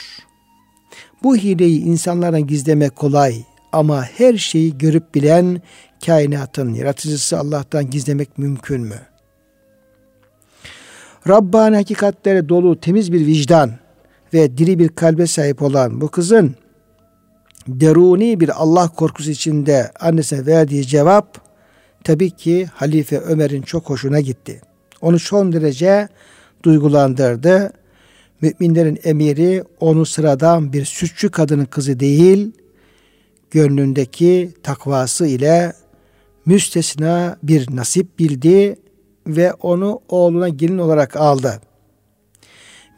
Bu 1.24 1.36
hileyi 1.36 1.82
insanlardan 1.82 2.48
gizlemek 2.48 2.96
kolay 2.96 3.44
ama 3.72 4.04
her 4.04 4.38
şeyi 4.38 4.78
görüp 4.78 5.16
bilen 5.16 5.62
kainatın 6.06 6.74
yaratıcısı 6.74 7.40
Allah'tan 7.40 7.90
gizlemek 7.90 8.38
mümkün 8.38 8.82
mü? 8.82 9.00
Rabbani 11.28 11.76
hakikatlere 11.76 12.50
dolu 12.50 12.80
temiz 12.80 13.12
bir 13.14 13.26
vicdan 13.26 13.85
ve 14.34 14.58
diri 14.58 14.80
bir 14.80 14.90
kalbe 14.90 15.28
sahip 15.28 15.62
olan 15.62 16.02
bu 16.02 16.08
kızın 16.08 16.56
deruni 17.68 18.40
bir 18.40 18.62
Allah 18.62 18.88
korkusu 18.88 19.32
içinde 19.32 19.92
annesine 20.00 20.46
verdiği 20.46 20.88
cevap 20.88 21.42
tabii 22.04 22.32
ki 22.32 22.68
Halife 22.74 23.20
Ömer'in 23.20 23.62
çok 23.62 23.90
hoşuna 23.90 24.20
gitti. 24.20 24.62
Onu 25.02 25.20
son 25.20 25.54
derece 25.54 26.08
duygulandırdı. 26.64 27.74
Müminlerin 28.42 29.00
emiri 29.04 29.64
onu 29.80 30.06
sıradan 30.06 30.74
bir 30.74 30.86
sütçü 30.86 31.30
kadının 31.30 31.66
kızı 31.66 32.00
değil, 32.00 32.52
gönlündeki 33.52 34.52
takvası 34.64 35.26
ile 35.28 35.74
müstesna 36.46 37.38
bir 37.44 37.76
nasip 37.76 38.20
bildi 38.20 38.76
ve 39.28 39.54
onu 39.54 40.00
oğluna 40.10 40.50
gelin 40.50 40.78
olarak 40.78 41.16
aldı. 41.16 41.62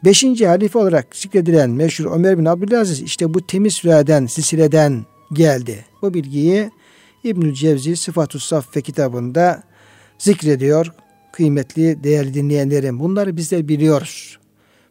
Beşinci 0.04 0.46
halife 0.46 0.78
olarak 0.78 1.16
zikredilen 1.16 1.70
meşhur 1.70 2.12
Ömer 2.12 2.38
bin 2.38 2.44
Abdülaziz 2.44 3.02
işte 3.02 3.34
bu 3.34 3.46
temiz 3.46 3.74
süreden, 3.74 4.26
silsileden 4.26 5.06
geldi. 5.32 5.84
Bu 6.02 6.14
bilgiyi 6.14 6.70
İbnül 7.24 7.54
Cevzi 7.54 7.96
Sıfatu 7.96 8.38
Saffe 8.38 8.82
kitabında 8.82 9.62
zikrediyor. 10.18 10.92
Kıymetli 11.32 12.04
değerli 12.04 12.34
dinleyenlerim 12.34 13.00
bunları 13.00 13.36
bizler 13.36 13.68
biliyoruz. 13.68 14.38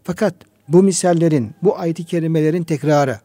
Fakat 0.03 0.35
bu 0.67 0.83
misallerin, 0.83 1.51
bu 1.63 1.79
ayet-i 1.79 2.03
kerimelerin 2.03 2.63
tekrarı 2.63 3.19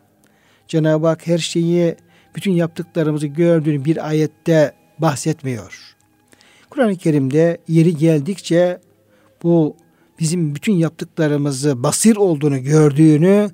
Cenab-ı 0.69 1.07
Hak 1.07 1.27
her 1.27 1.39
şeyi, 1.39 1.97
bütün 2.37 2.53
yaptıklarımızı 2.53 3.27
gördüğünü 3.27 3.85
bir 3.85 4.09
ayette 4.09 4.73
bahsetmiyor. 4.99 5.97
Kur'an-ı 6.71 6.97
Kerim'de 6.97 7.59
yeri 7.69 7.97
geldikçe 7.97 8.81
bu 9.43 9.77
bizim 10.23 10.55
bütün 10.55 10.73
yaptıklarımızı 10.73 11.83
basir 11.83 12.17
olduğunu 12.17 12.62
gördüğünü 12.62 13.50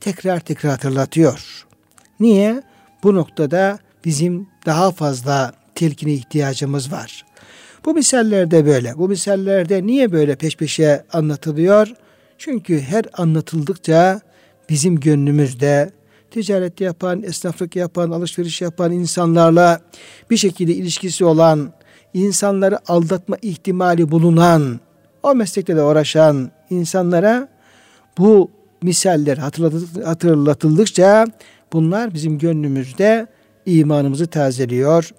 tekrar 0.00 0.40
tekrar 0.40 0.72
hatırlatıyor. 0.72 1.66
Niye? 2.20 2.62
Bu 3.02 3.14
noktada 3.14 3.78
bizim 4.04 4.46
daha 4.66 4.90
fazla 4.90 5.52
telkine 5.74 6.12
ihtiyacımız 6.12 6.92
var. 6.92 7.24
Bu 7.84 7.94
misallerde 7.94 8.66
böyle. 8.66 8.98
Bu 8.98 9.08
misallerde 9.08 9.86
niye 9.86 10.12
böyle 10.12 10.36
peş 10.36 10.56
peşe 10.56 11.04
anlatılıyor? 11.12 11.88
Çünkü 12.38 12.80
her 12.80 13.04
anlatıldıkça 13.12 14.20
bizim 14.68 15.00
gönlümüzde 15.00 15.90
ticaret 16.30 16.80
yapan, 16.80 17.22
esnaflık 17.22 17.76
yapan, 17.76 18.10
alışveriş 18.10 18.60
yapan 18.60 18.92
insanlarla 18.92 19.80
bir 20.30 20.36
şekilde 20.36 20.74
ilişkisi 20.74 21.24
olan, 21.24 21.72
insanları 22.14 22.78
aldatma 22.90 23.36
ihtimali 23.42 24.10
bulunan, 24.10 24.80
o 25.22 25.34
meslekte 25.34 25.76
de 25.76 25.82
uğraşan 25.82 26.50
insanlara 26.70 27.48
bu 28.18 28.50
misaller 28.82 29.36
hatırlatıldıkça 30.04 31.26
bunlar 31.72 32.14
bizim 32.14 32.38
gönlümüzde 32.38 33.26
imanımızı 33.66 34.26
tazeliyor. 34.26 35.10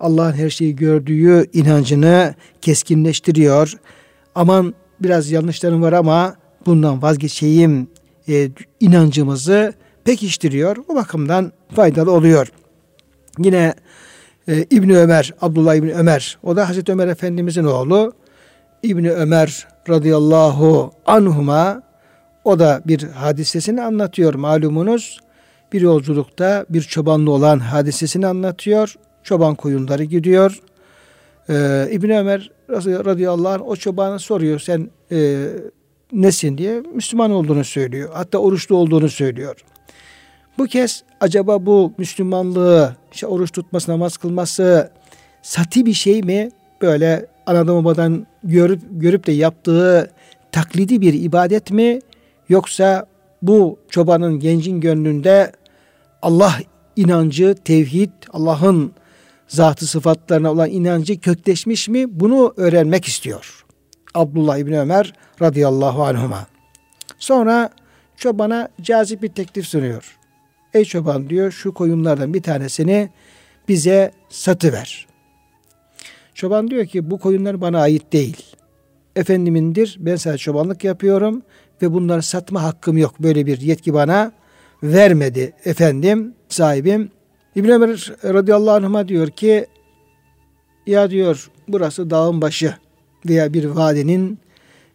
Allah'ın 0.00 0.32
her 0.32 0.50
şeyi 0.50 0.76
gördüğü 0.76 1.46
inancını 1.52 2.34
keskinleştiriyor. 2.60 3.74
Aman 4.34 4.74
biraz 5.00 5.30
yanlışlarım 5.30 5.82
var 5.82 5.92
ama 5.92 6.36
bundan 6.66 7.02
vazgeçeyim 7.02 7.88
e, 8.28 8.50
inancımızı 8.80 9.74
pekiştiriyor. 10.04 10.76
O 10.88 10.94
bakımdan 10.94 11.52
faydalı 11.74 12.10
oluyor. 12.10 12.52
Yine 13.38 13.74
e, 14.48 14.66
İbni 14.70 14.98
Ömer, 14.98 15.34
Abdullah 15.40 15.74
İbni 15.74 15.94
Ömer, 15.94 16.38
o 16.42 16.56
da 16.56 16.68
Hazreti 16.68 16.92
Ömer 16.92 17.08
Efendimizin 17.08 17.64
oğlu. 17.64 18.12
İbni 18.82 19.10
Ömer 19.10 19.66
radıyallahu 19.88 20.92
anhuma 21.06 21.82
o 22.44 22.58
da 22.58 22.82
bir 22.86 23.02
hadisesini 23.02 23.82
anlatıyor 23.82 24.34
malumunuz. 24.34 25.20
Bir 25.72 25.80
yolculukta 25.80 26.66
bir 26.68 26.82
çobanlı 26.82 27.30
olan 27.30 27.58
hadisesini 27.58 28.26
anlatıyor. 28.26 28.94
Çoban 29.22 29.54
koyunları 29.54 30.04
gidiyor. 30.04 30.60
Ee, 31.48 31.88
İbni 31.90 32.18
Ömer 32.18 32.50
radıyallahu 32.70 33.48
anh 33.48 33.68
o 33.68 33.76
çobana 33.76 34.18
soruyor 34.18 34.60
sen 34.60 34.90
e, 35.12 35.46
nesin 36.12 36.58
diye 36.58 36.80
Müslüman 36.94 37.30
olduğunu 37.30 37.64
söylüyor. 37.64 38.10
Hatta 38.12 38.38
oruçlu 38.38 38.76
olduğunu 38.76 39.08
söylüyor. 39.08 39.64
Bu 40.58 40.66
kez 40.66 41.02
acaba 41.20 41.66
bu 41.66 41.92
Müslümanlığı, 41.98 42.96
işte 43.12 43.26
oruç 43.26 43.52
tutması, 43.52 43.90
namaz 43.90 44.16
kılması 44.16 44.90
sati 45.42 45.86
bir 45.86 45.92
şey 45.92 46.22
mi? 46.22 46.50
Böyle 46.82 47.26
anadan 47.46 47.84
babadan 47.84 48.26
görüp 48.44 48.80
görüp 48.90 49.26
de 49.26 49.32
yaptığı 49.32 50.10
taklidi 50.52 51.00
bir 51.00 51.14
ibadet 51.14 51.70
mi? 51.70 51.98
Yoksa 52.48 53.06
bu 53.42 53.78
çobanın 53.88 54.38
gencin 54.38 54.80
gönlünde 54.80 55.52
Allah 56.22 56.54
inancı, 56.96 57.54
tevhid, 57.64 58.10
Allah'ın 58.32 58.92
zatı 59.48 59.86
sıfatlarına 59.86 60.52
olan 60.52 60.70
inancı 60.70 61.20
kökleşmiş 61.20 61.88
mi? 61.88 62.20
Bunu 62.20 62.54
öğrenmek 62.56 63.04
istiyor. 63.04 63.64
Abdullah 64.14 64.58
İbni 64.58 64.80
Ömer 64.80 65.12
radıyallahu 65.42 66.04
anhuma. 66.04 66.46
Sonra 67.18 67.70
çobana 68.16 68.68
cazip 68.82 69.22
bir 69.22 69.28
teklif 69.28 69.66
sunuyor. 69.66 70.18
Ey 70.74 70.84
çoban 70.84 71.30
diyor 71.30 71.52
şu 71.52 71.74
koyunlardan 71.74 72.34
bir 72.34 72.42
tanesini 72.42 73.10
bize 73.68 74.12
satıver. 74.28 75.11
Çoban 76.34 76.70
diyor 76.70 76.86
ki 76.86 77.10
bu 77.10 77.18
koyunlar 77.18 77.60
bana 77.60 77.80
ait 77.80 78.12
değil. 78.12 78.36
Efendimindir 79.16 79.96
ben 80.00 80.16
sadece 80.16 80.42
çobanlık 80.42 80.84
yapıyorum 80.84 81.42
ve 81.82 81.92
bunları 81.92 82.22
satma 82.22 82.62
hakkım 82.62 82.96
yok. 82.96 83.14
Böyle 83.20 83.46
bir 83.46 83.60
yetki 83.60 83.94
bana 83.94 84.32
vermedi 84.82 85.52
efendim 85.64 86.34
sahibim. 86.48 87.10
İbn 87.56 87.68
Ömer 87.68 88.12
radıyallahu 88.24 88.86
anh'a 88.86 89.08
diyor 89.08 89.30
ki 89.30 89.66
ya 90.86 91.10
diyor 91.10 91.50
burası 91.68 92.10
dağın 92.10 92.40
başı 92.40 92.74
veya 93.28 93.54
bir 93.54 93.64
vadinin 93.64 94.38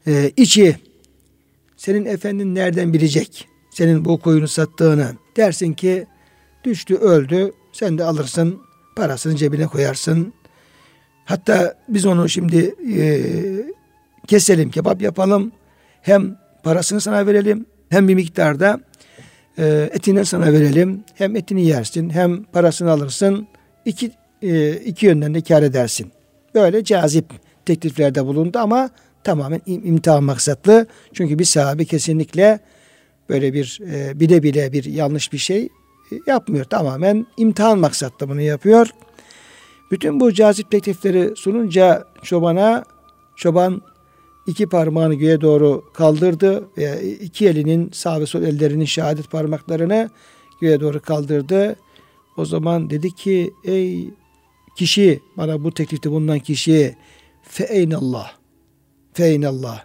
e, 0.08 0.32
içi. 0.38 0.76
Senin 1.78 2.06
efendin 2.06 2.56
nereden 2.56 2.94
bilecek 2.94 3.48
senin 3.70 4.06
bu 4.06 4.20
koyunu 4.20 4.48
sattığını? 4.48 5.12
Dersin 5.38 5.74
ki 5.74 6.08
düştü 6.64 6.96
öldü 6.96 7.52
sen 7.74 7.98
de 7.98 8.04
alırsın 8.04 8.60
parasını 8.96 9.36
cebine 9.36 9.68
koyarsın. 9.68 10.34
Hatta 11.28 11.76
biz 11.90 12.06
onu 12.06 12.30
şimdi 12.30 12.76
e, 12.98 13.04
keselim 14.28 14.72
kebap 14.72 15.02
yapalım 15.02 15.52
hem 16.02 16.38
parasını 16.64 17.02
sana 17.02 17.28
verelim 17.28 17.66
hem 17.90 18.08
bir 18.08 18.16
miktarda 18.16 18.80
e, 19.58 19.90
etini 19.94 20.26
sana 20.26 20.54
verelim. 20.54 21.04
Hem 21.16 21.36
etini 21.36 21.66
yersin 21.66 22.10
hem 22.10 22.44
parasını 22.44 22.92
alırsın. 22.92 23.48
İki, 23.86 24.12
e, 24.42 24.72
iki 24.72 25.06
yönden 25.06 25.34
de 25.34 25.42
kar 25.42 25.64
edersin. 25.64 26.12
Böyle 26.56 26.84
cazip 26.84 27.26
tekliflerde 27.66 28.26
bulundu 28.26 28.60
ama 28.60 28.90
tamamen 29.24 29.62
imtihan 29.66 30.24
maksatlı. 30.24 30.88
Çünkü 31.14 31.40
bir 31.40 31.46
sahabe 31.46 31.86
kesinlikle 31.86 32.60
böyle 33.30 33.54
bir 33.54 33.80
e, 33.92 34.20
bile 34.20 34.44
bile 34.44 34.72
bir 34.74 34.84
yanlış 34.84 35.34
bir 35.34 35.38
şey 35.38 35.64
e, 36.12 36.16
yapmıyor. 36.28 36.66
Tamamen 36.66 37.26
imtihan 37.38 37.80
maksatlı 37.80 38.30
bunu 38.30 38.42
yapıyor. 38.42 38.88
Bütün 39.92 40.20
bu 40.20 40.34
cazip 40.34 40.72
teklifleri 40.72 41.36
sununca 41.36 42.08
çobana 42.24 42.86
çoban 43.36 43.82
iki 44.48 44.68
parmağını 44.68 45.14
göğe 45.14 45.42
doğru 45.42 45.84
kaldırdı 45.94 46.68
ve 46.78 47.14
iki 47.14 47.48
elinin 47.48 47.90
sağ 47.94 48.22
ve 48.22 48.26
sol 48.26 48.42
ellerinin 48.42 48.86
şehadet 48.86 49.32
parmaklarını 49.32 50.10
göğe 50.62 50.80
doğru 50.80 51.02
kaldırdı. 51.02 51.76
O 52.38 52.46
zaman 52.46 52.90
dedi 52.90 53.12
ki 53.12 53.54
ey 53.64 54.10
kişi 54.78 55.20
bana 55.38 55.64
bu 55.64 55.72
teklifte 55.72 56.12
bulunan 56.12 56.40
kişi 56.40 56.96
feynallah 57.44 58.32
feynallah 59.14 59.84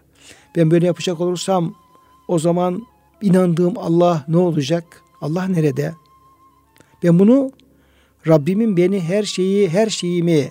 ben 0.56 0.70
böyle 0.70 0.86
yapacak 0.86 1.20
olursam 1.20 1.74
o 2.28 2.38
zaman 2.38 2.86
inandığım 3.22 3.78
Allah 3.78 4.24
ne 4.28 4.36
olacak? 4.36 5.02
Allah 5.20 5.44
nerede? 5.44 5.94
Ben 7.02 7.18
bunu 7.18 7.50
Rabbimin 8.28 8.76
beni 8.76 9.00
her 9.00 9.22
şeyi 9.22 9.68
her 9.68 9.86
şeyimi 9.86 10.48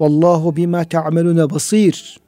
Vallahu 0.00 0.56
bima 0.56 0.84
ta'melune 0.84 1.50
basir. 1.50 2.20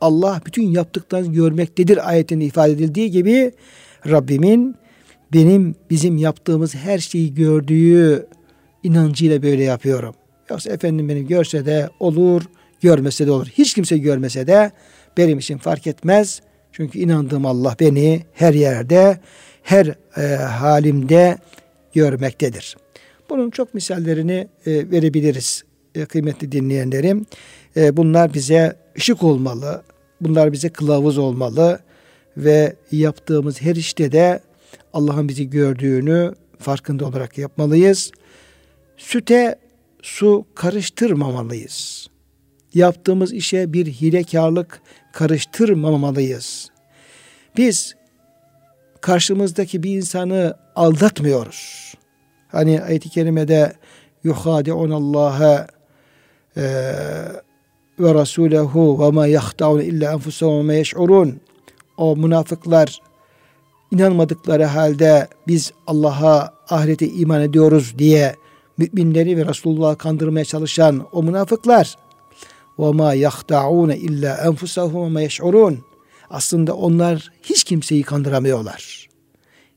Allah 0.00 0.40
bütün 0.46 0.62
yaptıklarınızı 0.62 1.32
görmektedir 1.32 2.08
ayetinde 2.10 2.44
ifade 2.44 2.72
edildiği 2.72 3.10
gibi 3.10 3.52
Rabbimin 4.08 4.76
benim 5.32 5.74
bizim 5.90 6.16
yaptığımız 6.16 6.74
her 6.74 6.98
şeyi 6.98 7.34
gördüğü 7.34 8.26
inancıyla 8.82 9.42
böyle 9.42 9.62
yapıyorum. 9.62 10.14
Yoksa 10.50 10.70
efendim 10.70 11.08
beni 11.08 11.26
görse 11.26 11.66
de 11.66 11.90
olur, 12.00 12.42
görmese 12.80 13.26
de 13.26 13.30
olur. 13.30 13.46
Hiç 13.46 13.74
kimse 13.74 13.98
görmese 13.98 14.46
de 14.46 14.70
benim 15.16 15.38
için 15.38 15.58
fark 15.58 15.86
etmez. 15.86 16.42
Çünkü 16.72 16.98
inandığım 16.98 17.46
Allah 17.46 17.76
beni 17.80 18.22
her 18.32 18.54
yerde, 18.54 19.20
her 19.62 19.94
e, 20.16 20.36
halimde 20.36 21.38
görmektedir. 21.94 22.76
Bunun 23.32 23.50
çok 23.50 23.74
misallerini 23.74 24.48
e, 24.66 24.90
verebiliriz 24.90 25.64
e, 25.94 26.04
kıymetli 26.04 26.52
dinleyenlerim. 26.52 27.26
E, 27.76 27.96
bunlar 27.96 28.34
bize 28.34 28.76
ışık 28.96 29.22
olmalı, 29.22 29.82
bunlar 30.20 30.52
bize 30.52 30.68
kılavuz 30.68 31.18
olmalı 31.18 31.80
ve 32.36 32.76
yaptığımız 32.90 33.62
her 33.62 33.76
işte 33.76 34.12
de 34.12 34.40
Allah'ın 34.92 35.28
bizi 35.28 35.50
gördüğünü 35.50 36.34
farkında 36.58 37.06
olarak 37.06 37.38
yapmalıyız. 37.38 38.12
Süte 38.96 39.56
su 40.02 40.46
karıştırmamalıyız. 40.54 42.06
Yaptığımız 42.74 43.32
işe 43.32 43.72
bir 43.72 43.86
hilekarlık 43.86 44.82
karıştırmamalıyız. 45.12 46.68
Biz 47.56 47.94
karşımızdaki 49.00 49.82
bir 49.82 49.96
insanı 49.96 50.56
aldatmıyoruz. 50.74 51.92
Hani 52.52 52.82
ayet-i 52.82 53.08
kerimede 53.08 53.72
yuhadi'un 54.24 54.90
Allah'a 54.90 55.66
e, 56.56 56.62
ve 57.98 58.14
Resulehu 58.14 59.00
ve 59.00 59.10
ma 59.10 59.26
yahtavun 59.26 59.80
illa 59.80 60.12
enfusahum 60.12 60.58
ve 60.58 60.62
ma 60.62 60.72
yeş'urun. 60.72 61.40
O 61.96 62.16
münafıklar 62.16 63.00
inanmadıkları 63.90 64.64
halde 64.64 65.28
biz 65.46 65.72
Allah'a 65.86 66.54
ahirete 66.68 67.08
iman 67.08 67.40
ediyoruz 67.40 67.94
diye 67.98 68.36
müminleri 68.78 69.36
ve 69.36 69.46
Resulullah'ı 69.46 69.98
kandırmaya 69.98 70.44
çalışan 70.44 71.06
o 71.12 71.22
münafıklar 71.22 71.96
ve 72.78 72.92
ma 72.92 73.14
yahtaun 73.14 73.90
illa 73.90 74.36
enfusahum 74.36 75.04
ve 75.04 75.08
ma 75.08 75.20
yeş'urun. 75.20 75.78
Aslında 76.30 76.74
onlar 76.74 77.32
hiç 77.42 77.64
kimseyi 77.64 78.02
kandıramıyorlar. 78.02 79.08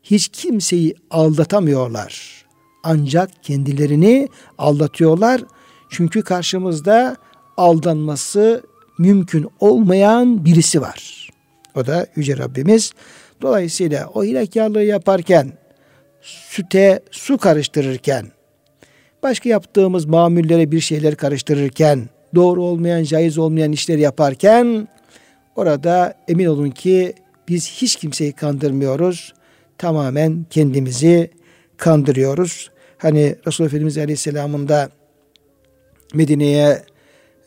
Hiç 0.03 0.27
kimseyi 0.27 0.95
aldatamıyorlar. 1.11 2.44
Ancak 2.87 3.43
kendilerini 3.43 4.29
aldatıyorlar. 4.57 5.41
Çünkü 5.89 6.21
karşımızda 6.21 7.15
aldanması 7.57 8.63
mümkün 8.97 9.47
olmayan 9.59 10.45
birisi 10.45 10.81
var. 10.81 11.29
O 11.75 11.85
da 11.85 12.07
Yüce 12.15 12.37
Rabbimiz. 12.37 12.91
Dolayısıyla 13.41 14.09
o 14.13 14.23
hilekarlığı 14.23 14.83
yaparken, 14.83 15.53
süte 16.21 16.99
su 17.11 17.37
karıştırırken, 17.37 18.25
başka 19.23 19.49
yaptığımız 19.49 20.05
mamullere 20.05 20.71
bir 20.71 20.79
şeyler 20.79 21.15
karıştırırken, 21.15 22.09
doğru 22.35 22.63
olmayan, 22.63 23.03
caiz 23.03 23.37
olmayan 23.37 23.71
işler 23.71 23.97
yaparken, 23.97 24.87
orada 25.55 26.13
emin 26.27 26.45
olun 26.45 26.69
ki 26.69 27.13
biz 27.47 27.71
hiç 27.71 27.95
kimseyi 27.95 28.31
kandırmıyoruz. 28.31 29.33
Tamamen 29.77 30.45
kendimizi 30.49 31.31
kandırıyoruz. 31.77 32.71
Hani 33.05 33.35
Resulullah 33.47 33.69
Efendimiz 33.69 33.97
Aleyhisselam'ın 33.97 34.67
da 34.67 34.89
Medine'ye 36.13 36.83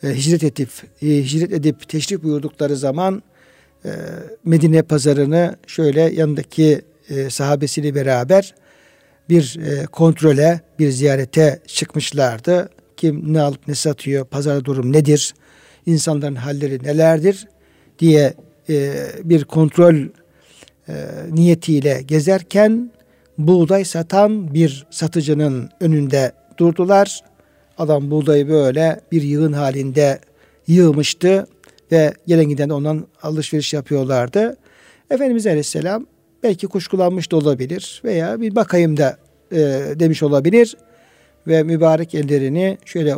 e, 0.03 0.07
hicret 0.07 0.43
edip 0.43 0.69
e, 1.01 1.07
hicret 1.07 1.53
edip 1.53 1.89
teşrif 1.89 2.23
buyurdukları 2.23 2.75
zaman 2.75 3.23
e, 3.85 3.89
Medine 4.45 4.81
pazarını 4.81 5.55
şöyle 5.67 6.01
yanındaki 6.01 6.81
e, 7.09 7.29
sahabesiyle 7.29 7.95
beraber 7.95 8.55
bir 9.29 9.59
e, 9.65 9.85
kontrole, 9.85 10.61
bir 10.79 10.89
ziyarete 10.89 11.59
çıkmışlardı. 11.67 12.69
Kim 12.97 13.33
ne 13.33 13.41
alıp 13.41 13.67
ne 13.67 13.75
satıyor, 13.75 14.25
pazar 14.25 14.65
durum 14.65 14.93
nedir, 14.93 15.33
insanların 15.85 16.35
halleri 16.35 16.83
nelerdir 16.83 17.47
diye 17.99 18.33
e, 18.69 18.93
bir 19.23 19.43
kontrol 19.43 19.95
e, 19.95 20.07
niyetiyle 21.31 22.01
gezerken 22.01 22.91
buğday 23.39 23.85
satan 23.85 24.53
bir 24.53 24.85
satıcının 24.89 25.69
önünde 25.79 26.31
durdular. 26.57 27.21
Adam 27.77 28.11
buğdayı 28.11 28.49
böyle 28.49 29.01
bir 29.11 29.21
yığın 29.21 29.53
halinde 29.53 30.19
yığmıştı 30.67 31.47
ve 31.91 32.13
gelen 32.27 32.45
giden 32.45 32.69
ondan 32.69 33.07
alışveriş 33.23 33.73
yapıyorlardı. 33.73 34.57
Efendimiz 35.11 35.47
Aleyhisselam 35.47 36.05
belki 36.43 36.67
kuşkulanmış 36.67 37.31
da 37.31 37.37
olabilir 37.37 38.01
veya 38.05 38.41
bir 38.41 38.55
bakayım 38.55 38.97
da 38.97 39.17
e, 39.51 39.57
demiş 39.95 40.23
olabilir 40.23 40.77
ve 41.47 41.63
mübarek 41.63 42.15
ellerini 42.15 42.77
şöyle 42.85 43.15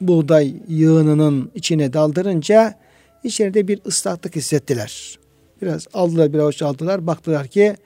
buğday 0.00 0.54
yığınının 0.68 1.50
içine 1.54 1.92
daldırınca 1.92 2.74
içeride 3.24 3.68
bir 3.68 3.80
ıslaklık 3.86 4.36
hissettiler. 4.36 5.18
Biraz 5.62 5.86
aldılar 5.94 6.32
bir 6.32 6.38
avuç 6.38 6.62
aldılar 6.62 7.06
baktılar 7.06 7.46
ki 7.46 7.76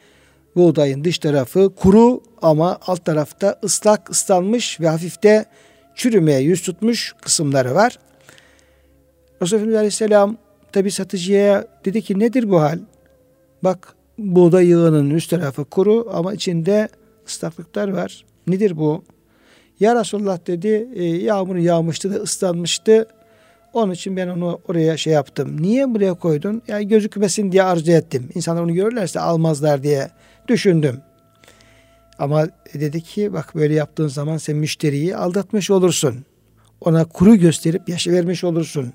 buğdayın 0.56 1.04
dış 1.04 1.18
tarafı 1.18 1.74
kuru 1.76 2.20
ama 2.42 2.78
alt 2.86 3.04
tarafta 3.04 3.60
ıslak 3.64 4.10
ıslanmış 4.10 4.80
ve 4.80 4.88
hafifte 4.88 5.44
çürümeye 5.94 6.40
yüz 6.40 6.62
tutmuş 6.62 7.14
kısımları 7.22 7.74
var. 7.74 7.98
Resulullah 9.42 9.60
Efendimiz 9.60 9.76
Aleyhisselam 9.76 10.36
tabi 10.72 10.90
satıcıya 10.90 11.66
dedi 11.84 12.02
ki 12.02 12.18
nedir 12.18 12.50
bu 12.50 12.60
hal? 12.60 12.78
Bak 13.64 13.94
buğday 14.18 14.66
yığının 14.66 15.10
üst 15.10 15.30
tarafı 15.30 15.64
kuru 15.64 16.08
ama 16.12 16.34
içinde 16.34 16.88
ıslaklıklar 17.26 17.88
var. 17.88 18.24
Nedir 18.46 18.76
bu? 18.76 19.04
Ya 19.80 20.00
Resulullah 20.00 20.46
dedi 20.46 20.88
e, 20.94 21.04
yağmur 21.04 21.56
yağmıştı 21.56 22.14
da 22.14 22.16
ıslanmıştı. 22.16 23.06
Onun 23.76 23.92
için 23.92 24.16
ben 24.16 24.28
onu 24.28 24.60
oraya 24.68 24.96
şey 24.96 25.12
yaptım. 25.12 25.62
Niye 25.62 25.94
buraya 25.94 26.14
koydun? 26.14 26.62
Yani 26.68 26.88
gözükmesin 26.88 27.52
diye 27.52 27.62
arzu 27.62 27.92
ettim. 27.92 28.28
İnsanlar 28.34 28.62
onu 28.62 28.74
görürlerse 28.74 29.20
almazlar 29.20 29.82
diye 29.82 30.10
düşündüm. 30.48 31.00
Ama 32.18 32.48
dedi 32.74 33.00
ki 33.00 33.32
bak 33.32 33.54
böyle 33.54 33.74
yaptığın 33.74 34.08
zaman 34.08 34.36
sen 34.36 34.56
müşteriyi 34.56 35.16
aldatmış 35.16 35.70
olursun. 35.70 36.24
Ona 36.80 37.04
kuru 37.04 37.36
gösterip 37.36 37.88
yaşı 37.88 38.12
vermiş 38.12 38.44
olursun. 38.44 38.92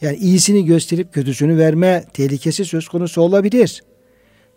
Yani 0.00 0.16
iyisini 0.16 0.64
gösterip 0.64 1.12
kötüsünü 1.12 1.58
verme 1.58 2.04
tehlikesi 2.12 2.64
söz 2.64 2.88
konusu 2.88 3.20
olabilir. 3.22 3.82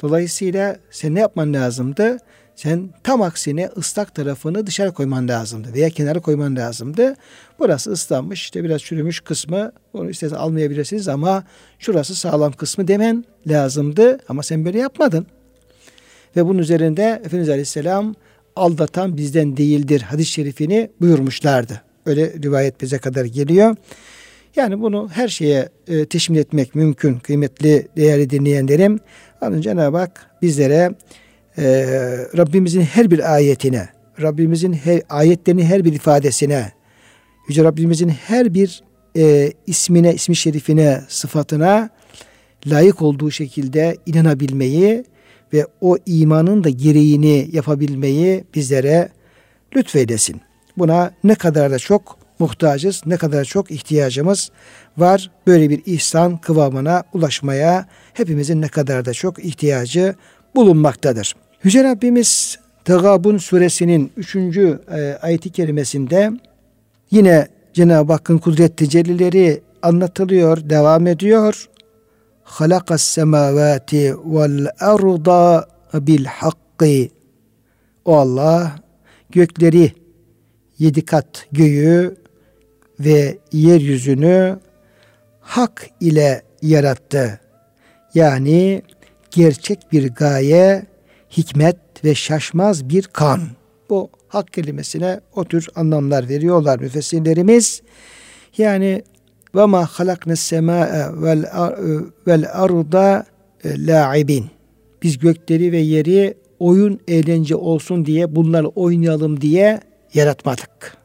Dolayısıyla 0.02 0.78
sen 0.92 1.16
ne 1.16 1.20
yapman 1.20 1.54
lazımdı? 1.54 2.18
Sen 2.56 2.90
tam 3.04 3.22
aksine 3.22 3.70
ıslak 3.78 4.16
tarafını 4.16 4.68
dışarı 4.68 4.92
koyman 4.92 5.28
lazımdı 5.28 5.74
veya 5.74 5.90
kenara 5.90 6.20
koyman 6.20 6.56
lazımdı. 6.56 7.16
Burası 7.60 7.92
ıslanmış 7.92 8.42
işte 8.42 8.64
biraz 8.64 8.82
çürümüş 8.82 9.20
kısmı 9.20 9.72
onu 9.94 10.10
istersen 10.10 10.36
almayabilirsiniz 10.36 11.08
ama 11.08 11.44
şurası 11.80 12.16
sağlam 12.16 12.52
kısmı 12.52 12.88
demen 12.88 13.26
lazımdı 13.48 14.20
ama 14.30 14.44
sen 14.44 14.66
böyle 14.66 14.80
yapmadın. 14.80 15.28
Ve 16.36 16.46
bunun 16.46 16.60
üzerinde 16.60 17.04
Efendimiz 17.26 17.50
Aleyhisselam 17.50 18.16
aldatan 18.56 19.18
bizden 19.18 19.58
değildir 19.58 20.02
hadis-i 20.02 20.32
şerifini 20.32 20.90
buyurmuşlardı. 21.02 21.82
Öyle 22.06 22.34
rivayet 22.44 22.82
bize 22.82 22.98
kadar 22.98 23.26
geliyor. 23.26 23.76
Yani 24.56 24.82
bunu 24.82 25.10
her 25.14 25.28
şeye 25.28 25.70
e, 25.88 26.06
teşmil 26.06 26.40
etmek 26.40 26.76
mümkün 26.76 27.20
kıymetli 27.20 27.88
değerli 27.98 28.30
dinleyenlerim. 28.30 29.00
Onun 29.42 29.62
Cenab-ı 29.62 29.98
Hak 29.98 30.32
bizlere 30.42 30.96
e, 31.58 31.64
Rabbimizin 32.38 32.82
her 32.82 33.12
bir 33.12 33.34
ayetine, 33.34 33.90
Rabbimizin 34.22 34.74
her 34.74 35.02
ayetlerinin 35.10 35.64
her 35.64 35.86
bir 35.86 35.94
ifadesine, 35.94 36.72
Yüce 37.50 37.64
Rabbimizin 37.64 38.10
her 38.10 38.54
bir 38.54 38.84
e, 39.18 39.52
ismine, 39.68 40.14
ismi 40.14 40.36
şerifine, 40.36 41.02
sıfatına 41.08 41.90
layık 42.68 43.02
olduğu 43.02 43.32
şekilde 43.32 43.98
inanabilmeyi 44.06 45.04
ve 45.54 45.66
o 45.82 45.98
imanın 46.06 46.64
da 46.64 46.70
gereğini 46.70 47.50
yapabilmeyi 47.52 48.44
bizlere 48.56 49.10
lütfeylesin. 49.76 50.42
Buna 50.78 51.12
ne 51.24 51.36
kadar 51.36 51.72
da 51.72 51.80
çok 51.80 52.18
muhtacız, 52.40 53.02
ne 53.06 53.18
kadar 53.18 53.46
çok 53.46 53.72
ihtiyacımız 53.72 54.52
var. 54.98 55.32
Böyle 55.48 55.70
bir 55.70 55.82
ihsan 55.86 56.38
kıvamına 56.38 57.04
ulaşmaya 57.14 57.86
hepimizin 58.14 58.62
ne 58.62 58.68
kadar 58.68 59.06
da 59.06 59.14
çok 59.14 59.46
ihtiyacı 59.46 60.16
bulunmaktadır. 60.56 61.36
Yüce 61.64 61.84
Rabbimiz 61.84 62.60
Tegabun 62.86 63.38
suresinin 63.38 64.12
3. 64.18 64.36
E, 64.36 65.18
ayeti 65.22 65.50
kerimesinde 65.50 66.32
yine 67.12 67.48
Cenab-ı 67.74 68.14
Hakk'ın 68.14 68.38
kudret 68.38 68.78
tecellileri 68.78 69.62
anlatılıyor, 69.82 70.70
devam 70.70 71.08
ediyor. 71.08 71.70
Halakas 72.44 73.04
semavati 73.04 74.16
vel 74.26 74.68
arda 74.80 75.68
bil 75.94 76.26
hakki. 76.26 77.12
O 78.06 78.16
Allah 78.16 78.76
gökleri 79.30 79.92
yedi 80.80 81.06
kat 81.06 81.48
göğü 81.52 82.16
ve 83.00 83.38
yeryüzünü 83.52 84.60
hak 85.42 85.90
ile 86.00 86.42
yarattı. 86.62 87.40
Yani 88.14 88.82
gerçek 89.32 89.92
bir 89.92 90.10
gaye, 90.10 90.86
hikmet 91.32 91.78
ve 92.04 92.16
şaşmaz 92.16 92.90
bir 92.90 93.04
kan. 93.04 93.42
Bu 93.90 94.10
hak 94.28 94.54
kelimesine 94.54 95.20
o 95.36 95.46
tür 95.46 95.70
anlamlar 95.76 96.30
veriyorlar 96.30 96.80
müfessirlerimiz. 96.80 97.82
Yani 98.58 99.04
ve 99.56 99.66
ma 99.66 99.86
halaknes 99.86 100.40
semaa 100.40 101.22
vel 101.22 101.46
vel 102.28 102.46
arda 102.54 103.26
la'ibin. 103.66 104.46
Biz 105.04 105.18
gökleri 105.18 105.72
ve 105.72 105.78
yeri 105.78 106.38
oyun 106.60 107.00
eğlence 107.08 107.56
olsun 107.56 108.06
diye 108.06 108.36
bunları 108.36 108.68
oynayalım 108.68 109.42
diye 109.42 109.80
yaratmadık. 110.14 110.98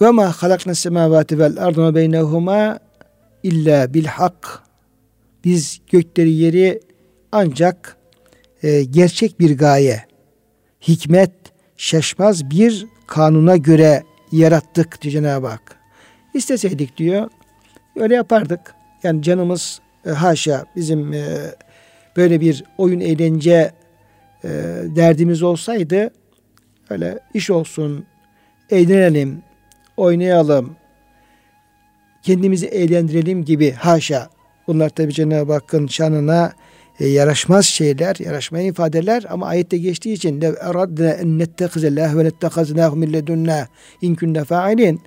Ve 0.00 0.10
ma 0.10 0.32
halakna 0.32 0.74
semavati 0.74 1.38
vel 1.38 1.64
ardı 1.64 1.94
beynehuma 1.94 2.78
illa 3.42 3.94
bil 3.94 4.04
hak. 4.04 4.62
Biz 5.44 5.80
gökleri 5.90 6.32
yeri 6.32 6.80
ancak 7.32 7.95
e, 8.66 8.84
gerçek 8.84 9.40
bir 9.40 9.58
gaye, 9.58 10.04
hikmet 10.88 11.30
şaşmaz 11.76 12.50
bir 12.50 12.86
kanuna 13.06 13.56
göre 13.56 14.02
yarattık 14.32 15.02
diyor 15.02 15.12
Cenab-ı 15.12 15.46
Hak. 15.46 15.76
İsteseydik 16.34 16.96
diyor 16.96 17.30
öyle 17.96 18.14
yapardık. 18.14 18.74
Yani 19.02 19.22
canımız 19.22 19.80
e, 20.06 20.10
haşa 20.10 20.64
bizim 20.76 21.12
e, 21.12 21.24
böyle 22.16 22.40
bir 22.40 22.64
oyun 22.78 23.00
eğlence 23.00 23.72
derdimiz 24.96 25.42
olsaydı 25.42 26.10
öyle 26.90 27.18
iş 27.34 27.50
olsun, 27.50 28.06
eğlenelim, 28.70 29.42
oynayalım, 29.96 30.76
kendimizi 32.22 32.66
eğlendirelim 32.66 33.44
gibi 33.44 33.72
haşa. 33.72 34.28
Bunlar 34.66 34.88
tabi 34.88 35.12
Cenab-ı 35.12 35.52
Hakk'ın 35.52 35.86
şanına 35.86 36.52
e, 37.00 37.06
yaraşmaz 37.06 37.66
şeyler, 37.66 38.16
yaraşmayan 38.18 38.66
ifadeler 38.66 39.24
ama 39.30 39.46
ayette 39.46 39.78
geçtiği 39.78 40.12
için 40.12 40.40
de 40.40 40.46
eradna 40.60 41.10
en 41.10 41.38
nettehize 41.38 41.96
ve 41.96 42.24
nettehaznahu 42.24 42.96
min 42.96 43.12
ledunna 43.12 43.68
in 44.02 44.14
kunna 44.14 44.44
fa'ilin. 44.44 45.00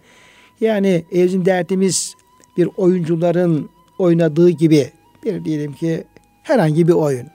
Yani 0.62 1.06
bizim 1.14 1.46
derdimiz 1.46 2.14
bir 2.58 2.70
oyuncuların 2.78 3.70
oynadığı 4.00 4.50
gibi 4.50 4.92
bir 5.24 5.46
diyelim 5.46 5.74
ki 5.74 6.04
herhangi 6.44 6.88
bir 6.88 6.94
oyun. 6.94 7.28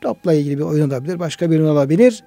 Topla 0.00 0.34
ilgili 0.34 0.58
bir 0.58 0.62
oyun 0.62 0.90
olabilir, 0.90 1.18
başka 1.18 1.50
bir 1.50 1.60
oyun 1.60 1.68
olabilir. 1.68 2.24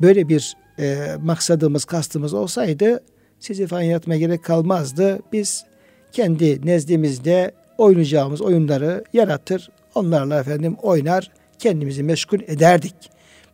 Böyle 0.00 0.28
bir 0.28 0.56
e, 0.78 1.16
maksadımız, 1.22 1.84
kastımız 1.84 2.34
olsaydı 2.34 3.02
sizi 3.40 3.66
falan 3.66 3.82
yaratmaya 3.82 4.20
gerek 4.20 4.44
kalmazdı. 4.44 5.18
Biz 5.32 5.64
kendi 6.12 6.66
nezdimizde 6.66 7.52
oynayacağımız 7.78 8.42
oyunları 8.42 9.04
yaratır, 9.12 9.70
onlarla 9.94 10.40
efendim 10.40 10.76
oynar, 10.82 11.30
kendimizi 11.58 12.02
meşgul 12.02 12.40
ederdik. 12.40 12.94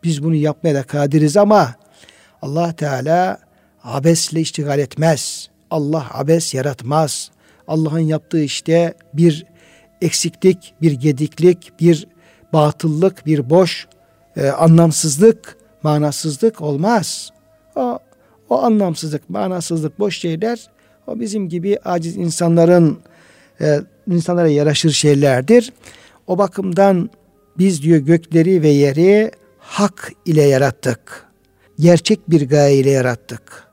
Biz 0.04 0.22
bunu 0.22 0.34
yapmaya 0.34 0.74
da 0.74 0.82
kadiriz 0.82 1.36
ama 1.36 1.74
Allah 2.42 2.72
Teala 2.72 3.38
abesle 3.84 4.40
iştigal 4.40 4.78
etmez. 4.78 5.50
Allah 5.70 6.06
abes 6.12 6.54
yaratmaz. 6.54 7.30
Allah'ın 7.68 7.98
yaptığı 7.98 8.42
işte 8.42 8.94
bir 9.14 9.46
eksiklik, 10.02 10.74
bir 10.82 10.92
gediklik, 10.92 11.72
bir 11.80 12.06
batıllık, 12.52 13.26
bir 13.26 13.50
boş, 13.50 13.88
e, 14.36 14.48
anlamsızlık, 14.48 15.56
manasızlık 15.82 16.60
olmaz. 16.60 17.30
O, 17.76 17.98
o 18.48 18.62
anlamsızlık, 18.62 19.30
manasızlık, 19.30 19.98
boş 19.98 20.18
şeyler 20.18 20.68
o 21.06 21.20
bizim 21.20 21.48
gibi 21.48 21.78
aciz 21.84 22.16
insanların 22.16 22.98
e, 23.60 23.80
insanlara 24.10 24.48
yaraşır 24.48 24.90
şeylerdir. 24.90 25.72
O 26.26 26.38
bakımdan 26.38 27.10
biz 27.58 27.82
diyor 27.82 27.98
gökleri 27.98 28.62
ve 28.62 28.68
yeri 28.68 29.30
hak 29.58 30.12
ile 30.24 30.42
yarattık. 30.42 31.26
Gerçek 31.78 32.30
bir 32.30 32.48
gaye 32.48 32.76
ile 32.76 32.90
yarattık. 32.90 33.64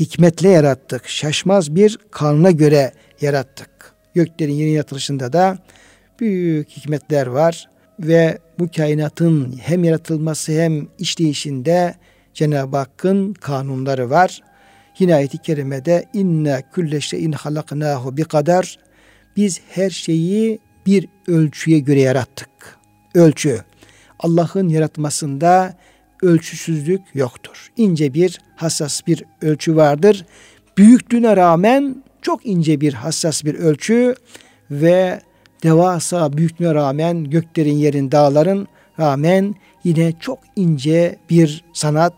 Hikmetle 0.00 0.48
yarattık. 0.48 1.08
Şaşmaz 1.08 1.74
bir 1.74 1.98
kanuna 2.10 2.50
göre 2.50 2.92
yarattık. 3.20 3.70
Göklerin 4.14 4.52
yeni 4.52 4.70
yaratılışında 4.70 5.32
da 5.32 5.58
büyük 6.20 6.68
hikmetler 6.68 7.26
var 7.26 7.68
ve 8.00 8.38
bu 8.58 8.68
kainatın 8.76 9.58
hem 9.62 9.84
yaratılması 9.84 10.52
hem 10.52 10.88
işleyişinde 10.98 11.94
Cenab-ı 12.34 12.76
Hakk'ın 12.76 13.32
kanunları 13.32 14.10
var. 14.10 14.40
Yine 14.98 15.14
ayet-i 15.14 15.38
kerimede 15.38 16.04
inne 16.12 16.62
külle 16.72 17.00
şeyin 17.00 17.32
halaknahu 17.32 18.16
bi 18.16 18.24
kadar 18.24 18.78
biz 19.36 19.60
her 19.70 19.90
şeyi 19.90 20.58
bir 20.86 21.08
ölçüye 21.26 21.78
göre 21.78 22.00
yarattık. 22.00 22.78
Ölçü. 23.14 23.60
Allah'ın 24.18 24.68
yaratmasında 24.68 25.76
ölçüsüzlük 26.22 27.00
yoktur. 27.14 27.68
İnce 27.76 28.14
bir, 28.14 28.40
hassas 28.56 29.06
bir 29.06 29.24
ölçü 29.42 29.76
vardır. 29.76 30.26
Büyüklüğüne 30.78 31.36
rağmen 31.36 32.04
çok 32.22 32.46
ince 32.46 32.80
bir, 32.80 32.92
hassas 32.92 33.44
bir 33.44 33.54
ölçü 33.54 34.14
ve 34.70 35.20
devasa 35.62 36.32
büyüklüğüne 36.32 36.74
rağmen 36.74 37.24
göklerin, 37.24 37.74
yerin, 37.76 38.12
dağların 38.12 38.68
rağmen 39.00 39.54
yine 39.84 40.12
çok 40.20 40.38
ince 40.56 41.18
bir 41.30 41.64
sanat 41.72 42.14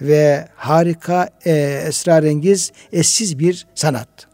ve 0.00 0.48
harika, 0.56 1.28
e, 1.44 1.52
esrarengiz, 1.86 2.72
eşsiz 2.92 3.38
bir 3.38 3.66
sanat. 3.74 4.31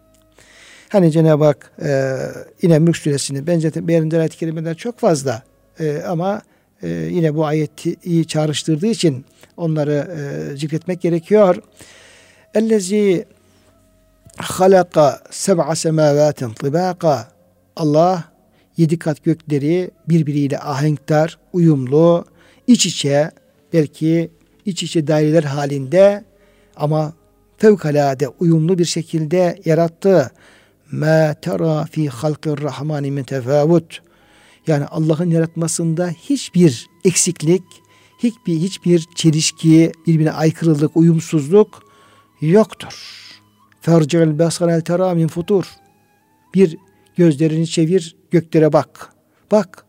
Hani 0.88 1.12
Cenab-ı 1.12 1.44
Hak 1.44 1.72
e, 1.82 2.18
yine 2.62 2.78
Mülk 2.78 2.96
Suresini 2.96 3.46
benzeten 3.46 3.88
beğendiği 3.88 4.20
ayet-i 4.20 4.38
kerimeler 4.38 4.74
çok 4.74 4.98
fazla 4.98 5.42
e, 5.80 6.02
ama 6.02 6.42
e, 6.82 6.88
yine 6.88 7.34
bu 7.34 7.46
ayeti 7.46 7.96
iyi 8.04 8.26
çağrıştırdığı 8.26 8.86
için 8.86 9.24
onları 9.56 10.08
e, 10.18 10.56
zikretmek 10.56 11.00
gerekiyor. 11.00 11.56
Ellezi 12.54 13.24
halaka 14.36 15.20
seb'a 15.30 15.74
semavatin 15.74 16.50
tibaka 16.50 17.28
Allah 17.76 18.24
yedi 18.76 18.98
kat 18.98 19.24
gökleri 19.24 19.90
birbiriyle 20.08 20.58
ahenkdar, 20.58 21.38
uyumlu, 21.52 22.24
iç 22.66 22.86
içe, 22.86 23.30
belki 23.72 24.30
iç 24.64 24.82
içe 24.82 25.06
daireler 25.06 25.42
halinde 25.42 26.24
ama 26.76 27.12
fevkalade 27.58 28.28
uyumlu 28.28 28.78
bir 28.78 28.84
şekilde 28.84 29.58
yarattı. 29.64 30.30
Ma 30.92 31.34
tera 31.34 31.84
fi 31.84 32.08
halkir 32.08 32.62
rahmani 32.62 33.10
min 33.10 33.22
tefavut. 33.22 34.02
Yani 34.66 34.84
Allah'ın 34.84 35.30
yaratmasında 35.30 36.08
hiçbir 36.08 36.86
eksiklik, 37.04 37.62
hiçbir 38.18 38.56
hiçbir 38.56 39.06
çelişki, 39.14 39.92
birbirine 40.06 40.32
aykırılık, 40.32 40.96
uyumsuzluk 40.96 41.82
yoktur. 42.40 43.18
Basar 43.86 44.68
el 44.68 44.80
tera 44.80 45.14
min 45.14 45.28
futur. 45.28 45.64
Bir 46.54 46.76
gözlerini 47.16 47.66
çevir, 47.66 48.16
göklere 48.30 48.72
bak. 48.72 49.12
Bak 49.52 49.84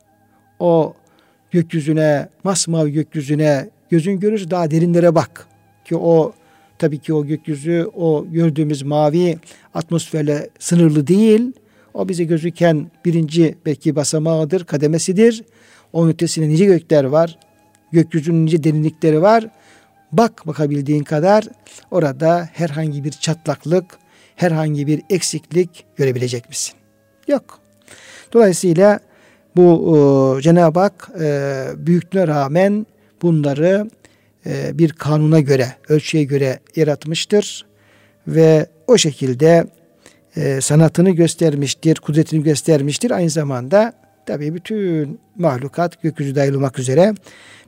o 0.59 0.93
gökyüzüne, 1.51 2.29
masmavi 2.43 2.91
gökyüzüne 2.91 3.69
gözün 3.89 4.19
görür 4.19 4.49
daha 4.49 4.71
derinlere 4.71 5.15
bak. 5.15 5.47
Ki 5.85 5.95
o 5.95 6.33
tabii 6.79 6.99
ki 6.99 7.13
o 7.13 7.25
gökyüzü 7.25 7.89
o 7.95 8.25
gördüğümüz 8.31 8.81
mavi 8.83 9.37
atmosferle 9.73 10.49
sınırlı 10.59 11.07
değil. 11.07 11.51
O 11.93 12.09
bize 12.09 12.23
gözüken 12.23 12.91
birinci 13.05 13.55
belki 13.65 13.95
basamağıdır, 13.95 14.63
kademesidir. 14.63 15.43
Onun 15.93 16.09
ötesinde 16.09 16.49
nice 16.49 16.65
gökler 16.65 17.03
var. 17.03 17.39
Gökyüzünün 17.91 18.45
nice 18.45 18.63
derinlikleri 18.63 19.21
var. 19.21 19.47
Bak 20.11 20.47
bakabildiğin 20.47 21.03
kadar 21.03 21.47
orada 21.91 22.49
herhangi 22.53 23.03
bir 23.03 23.11
çatlaklık, 23.11 23.85
herhangi 24.35 24.87
bir 24.87 25.01
eksiklik 25.09 25.85
görebilecek 25.95 26.49
misin? 26.49 26.75
Yok. 27.27 27.59
Dolayısıyla 28.33 28.99
bu 29.55 30.37
e, 30.37 30.41
Cenab-ı 30.41 30.79
Hak 30.79 31.09
e, 31.19 31.65
büyüklüğüne 31.77 32.27
rağmen 32.27 32.85
bunları 33.21 33.89
bir 34.72 34.92
kanuna 34.92 35.40
göre, 35.40 35.68
ölçüye 35.88 36.24
göre 36.24 36.58
yaratmıştır 36.76 37.66
ve 38.28 38.66
o 38.86 38.98
şekilde 38.98 39.64
e, 40.36 40.60
sanatını 40.60 41.10
göstermiştir, 41.10 41.96
kudretini 41.96 42.42
göstermiştir. 42.42 43.10
Aynı 43.10 43.30
zamanda 43.30 43.92
tabi 44.26 44.54
bütün 44.54 45.20
mahlukat 45.36 46.02
gökyüzü 46.02 46.34
dahil 46.34 46.54
olmak 46.54 46.78
üzere 46.78 47.14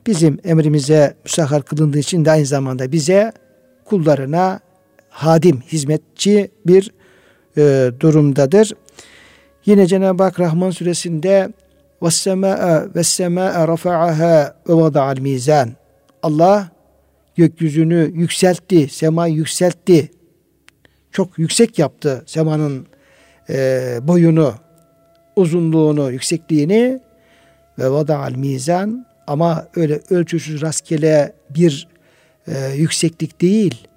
bizim 0.07 0.39
emrimize 0.43 1.13
müsahhar 1.23 1.63
kılındığı 1.63 1.99
için 1.99 2.25
de 2.25 2.31
aynı 2.31 2.45
zamanda 2.45 2.91
bize 2.91 3.31
kullarına 3.85 4.59
hadim, 5.09 5.61
hizmetçi 5.61 6.51
bir 6.65 6.91
e, 7.57 7.91
durumdadır. 7.99 8.73
Yine 9.65 9.87
Cenab-ı 9.87 10.23
Hak 10.23 10.39
Rahman 10.39 10.71
suresinde 10.71 11.49
وَالسَّمَاءَ 12.01 12.91
وَالسَّمَاءَ 12.93 13.53
رَفَعَهَا 13.73 14.53
وَوَضَعَ 14.67 15.15
الْمِيزَانِ 15.15 15.69
Allah 16.22 16.70
gökyüzünü 17.36 18.10
yükseltti, 18.14 18.88
sema 18.88 19.26
yükseltti. 19.26 20.10
Çok 21.10 21.38
yüksek 21.38 21.78
yaptı 21.78 22.22
semanın 22.26 22.86
e, 23.50 23.98
boyunu, 24.02 24.54
uzunluğunu, 25.36 26.12
yüksekliğini 26.12 27.00
ve 27.78 27.90
vada'al 27.90 28.32
mizan 28.32 29.06
ama 29.26 29.68
öyle 29.76 30.00
ölçüsüz 30.10 30.62
rastgele 30.62 31.32
bir 31.50 31.88
e, 32.46 32.72
yükseklik 32.76 33.40
değil. 33.40 33.88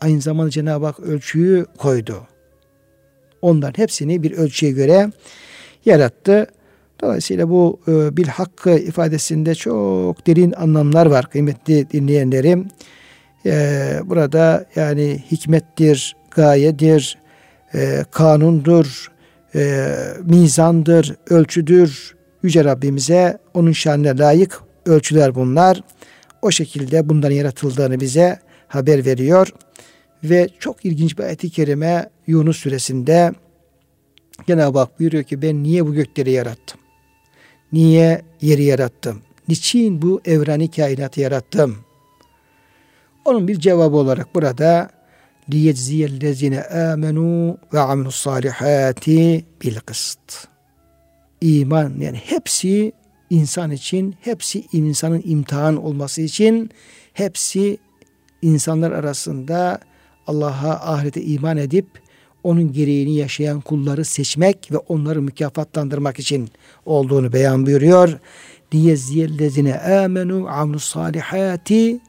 Aynı 0.00 0.20
zamanda 0.20 0.50
Cenab-ı 0.50 0.86
Hak 0.86 1.00
ölçüyü 1.00 1.66
koydu. 1.78 2.26
Onların 3.42 3.82
hepsini 3.82 4.22
bir 4.22 4.32
ölçüye 4.32 4.72
göre 4.72 5.10
yarattı. 5.84 6.46
Dolayısıyla 7.02 7.50
bu 7.50 7.80
e, 7.88 8.16
bil 8.16 8.26
hakkı 8.26 8.70
ifadesinde 8.70 9.54
çok 9.54 10.26
derin 10.26 10.52
anlamlar 10.52 11.06
var 11.06 11.30
kıymetli 11.30 11.90
dinleyenlerim. 11.90 12.68
E, 13.46 14.00
burada 14.04 14.66
yani 14.76 15.24
hikmettir, 15.30 16.16
gayedir, 16.30 17.18
e, 17.74 18.04
kanundur, 18.10 19.12
e, 19.54 19.88
mizandır, 20.24 21.16
ölçüdür. 21.30 22.14
Yüce 22.42 22.64
Rabbimize 22.64 23.38
onun 23.54 23.72
şanına 23.72 24.24
layık 24.24 24.60
ölçüler 24.86 25.34
bunlar. 25.34 25.82
O 26.42 26.50
şekilde 26.50 27.08
bunların 27.08 27.36
yaratıldığını 27.36 28.00
bize 28.00 28.38
haber 28.68 29.04
veriyor. 29.04 29.48
Ve 30.24 30.48
çok 30.58 30.84
ilginç 30.84 31.18
bir 31.18 31.24
ayet-i 31.24 31.50
kerime 31.50 32.10
Yunus 32.26 32.56
suresinde 32.56 33.32
Cenab-ı 34.46 34.78
Hak 34.78 35.00
buyuruyor 35.00 35.24
ki 35.24 35.42
ben 35.42 35.62
niye 35.62 35.86
bu 35.86 35.94
gökleri 35.94 36.30
yarattım? 36.30 36.81
Niye 37.72 38.22
yeri 38.40 38.64
yarattım? 38.64 39.22
Niçin 39.48 40.02
bu 40.02 40.20
evreni 40.24 40.70
kainatı 40.70 41.20
yarattım? 41.20 41.78
Onun 43.24 43.48
bir 43.48 43.60
cevabı 43.60 43.96
olarak 43.96 44.34
burada 44.34 44.90
liyecziyellezine 45.52 46.62
amenu 46.62 47.58
ve 47.72 47.80
amilus 47.80 48.16
salihati 48.16 49.44
bil 49.62 49.76
kıst. 49.76 50.48
İman 51.40 51.94
yani 51.98 52.16
hepsi 52.16 52.92
insan 53.30 53.70
için, 53.70 54.14
hepsi 54.20 54.64
insanın 54.72 55.22
imtihan 55.24 55.84
olması 55.84 56.20
için, 56.20 56.70
hepsi 57.12 57.78
insanlar 58.42 58.92
arasında 58.92 59.80
Allah'a 60.26 60.92
ahirete 60.94 61.22
iman 61.22 61.56
edip 61.56 61.86
onun 62.42 62.72
gereğini 62.72 63.14
yaşayan 63.14 63.60
kulları 63.60 64.04
seçmek 64.04 64.72
ve 64.72 64.76
onları 64.76 65.22
mükafatlandırmak 65.22 66.18
için 66.18 66.50
olduğunu 66.86 67.32
beyan 67.32 67.66
buyuruyor. 67.66 68.18
Liyezziyellezine 68.74 69.78
amenu 69.80 70.48
amlus 70.48 70.84
salihati 70.84 72.00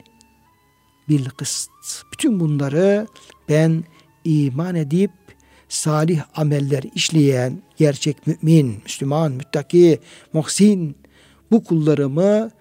bil 1.10 1.26
kıst. 1.26 1.70
Bütün 2.14 2.40
bunları 2.40 3.08
ben 3.50 3.84
iman 4.26 4.76
edip 4.76 5.12
salih 5.70 6.22
ameller 6.36 6.84
işleyen 6.96 7.62
gerçek 7.78 8.28
mümin, 8.28 8.82
Müslüman, 8.84 9.32
müttaki, 9.32 10.00
muhsin 10.34 10.96
bu 11.52 11.64
kullarımı 11.64 12.52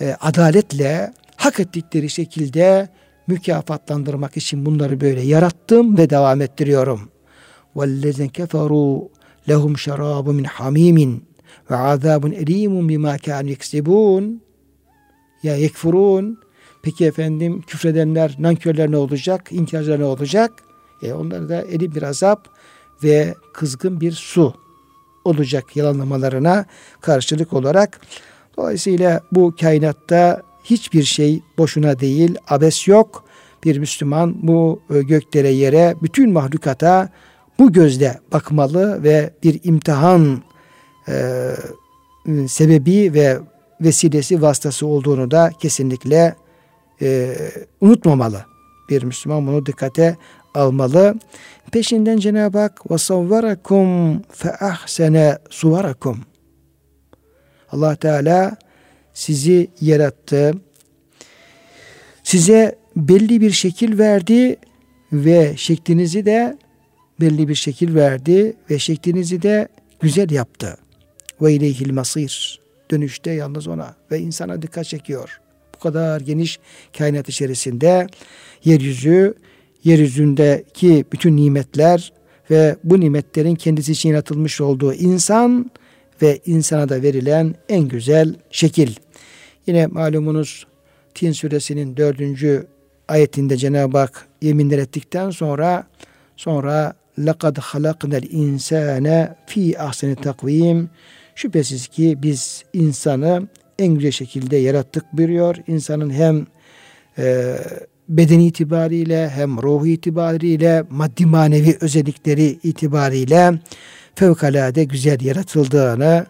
e, 0.00 0.16
adaletle 0.20 1.12
hak 1.36 1.60
ettikleri 1.60 2.10
şekilde 2.10 2.88
mükafatlandırmak 3.27 4.37
için 4.37 4.65
bunları 4.65 5.01
böyle 5.01 5.21
yarattım 5.21 5.97
ve 5.97 6.09
devam 6.09 6.41
ettiriyorum. 6.41 7.09
وَالَّذِينَ 7.75 8.29
كَفَرُوا 8.29 9.07
لَهُمْ 9.47 9.73
شَرَابٌ 9.85 10.25
مِنْ 10.39 10.45
حَمِيمٍ 10.45 11.19
وَعَذَابٌ 11.69 12.23
اَل۪يمٌ 12.43 12.73
بِمَا 12.89 13.17
كَانُوا 13.17 13.55
يَكْسِبُونَ 13.55 14.37
Ya 15.43 15.55
yekfurun. 15.55 16.39
Peki 16.83 17.05
efendim 17.05 17.61
küfredenler, 17.67 18.35
nankörler 18.39 18.91
ne 18.91 18.97
olacak? 18.97 19.51
İnkarcılar 19.51 19.99
ne 19.99 20.03
olacak? 20.03 20.51
E 21.03 21.13
onlara 21.13 21.49
da 21.49 21.61
eli 21.61 21.95
bir 21.95 22.03
azap 22.03 22.47
ve 23.03 23.35
kızgın 23.53 24.01
bir 24.01 24.11
su 24.11 24.53
olacak 25.25 25.75
yalanlamalarına 25.75 26.65
karşılık 27.01 27.53
olarak. 27.53 28.01
Dolayısıyla 28.57 29.21
bu 29.31 29.55
kainatta 29.61 30.41
hiçbir 30.63 31.03
şey 31.03 31.41
boşuna 31.57 31.99
değil, 31.99 32.35
abes 32.47 32.87
yok. 32.87 33.25
Bir 33.63 33.77
Müslüman 33.77 34.47
bu 34.47 34.81
e, 34.95 35.01
göklere 35.01 35.49
yere, 35.49 35.95
bütün 36.01 36.31
mahlukata 36.31 37.09
bu 37.59 37.71
gözle 37.71 38.19
bakmalı 38.31 39.03
ve 39.03 39.33
bir 39.43 39.59
imtihan 39.63 40.41
e, 41.07 41.51
sebebi 42.47 43.13
ve 43.13 43.39
vesilesi 43.81 44.41
vasıtası 44.41 44.87
olduğunu 44.87 45.31
da 45.31 45.51
kesinlikle 45.59 46.35
e, 47.01 47.35
unutmamalı. 47.81 48.45
Bir 48.89 49.03
Müslüman 49.03 49.47
bunu 49.47 49.65
dikkate 49.65 50.17
almalı. 50.55 51.15
Peşinden 51.71 52.17
Cenab-ı 52.17 52.59
Hak 52.59 52.77
وَصَوَّرَكُمْ 52.77 54.19
فَأَحْسَنَ 54.33 55.37
suvarakum. 55.49 56.17
Allah 57.71 57.95
Teala 57.95 58.57
sizi 59.14 59.70
yarattı. 59.80 60.54
Size 62.22 62.78
belli 62.96 63.40
bir 63.40 63.50
şekil 63.50 63.98
verdi 63.98 64.56
ve 65.12 65.54
şeklinizi 65.56 66.26
de 66.26 66.58
belli 67.20 67.48
bir 67.48 67.54
şekil 67.54 67.94
verdi 67.94 68.56
ve 68.70 68.78
şeklinizi 68.78 69.42
de 69.42 69.68
güzel 70.00 70.30
yaptı. 70.30 70.76
Ve 71.42 71.54
ileyhil 71.54 71.92
masir. 71.92 72.60
Dönüşte 72.90 73.30
yalnız 73.30 73.68
ona 73.68 73.94
ve 74.10 74.20
insana 74.20 74.62
dikkat 74.62 74.86
çekiyor. 74.86 75.40
Bu 75.74 75.78
kadar 75.78 76.20
geniş 76.20 76.58
kainat 76.98 77.28
içerisinde 77.28 78.06
yeryüzü, 78.64 79.34
yeryüzündeki 79.84 81.04
bütün 81.12 81.36
nimetler 81.36 82.12
ve 82.50 82.76
bu 82.84 83.00
nimetlerin 83.00 83.54
kendisi 83.54 83.92
için 83.92 84.08
yaratılmış 84.08 84.60
olduğu 84.60 84.94
insan 84.94 85.70
ve 86.22 86.40
insana 86.46 86.88
da 86.88 87.02
verilen 87.02 87.54
en 87.68 87.88
güzel 87.88 88.34
şekil. 88.50 88.94
Yine 89.67 89.87
malumunuz 89.87 90.67
Tin 91.13 91.31
suresinin 91.31 91.97
dördüncü 91.97 92.67
ayetinde 93.07 93.57
Cenab-ı 93.57 93.97
Hak 93.97 94.27
yeminler 94.41 94.77
ettikten 94.77 95.29
sonra 95.29 95.87
sonra 96.37 96.93
لَقَدْ 97.17 97.59
خَلَقْنَا 97.59 98.19
الْاِنْسَانَ 98.19 99.35
fi 99.47 99.79
ahseni 99.79 100.15
takvim 100.15 100.89
Şüphesiz 101.35 101.87
ki 101.87 102.17
biz 102.21 102.63
insanı 102.73 103.47
en 103.79 103.93
güzel 103.93 104.11
şekilde 104.11 104.57
yarattık 104.57 105.13
buyuruyor. 105.13 105.55
İnsanın 105.67 106.09
hem 106.09 106.47
e, 107.17 107.55
bedeni 108.09 108.45
itibariyle 108.45 109.29
hem 109.29 109.61
ruhu 109.61 109.87
itibariyle 109.87 110.83
maddi 110.89 111.25
manevi 111.25 111.77
özellikleri 111.81 112.59
itibariyle 112.63 113.59
fevkalade 114.15 114.83
güzel 114.83 115.21
yaratıldığını 115.21 116.25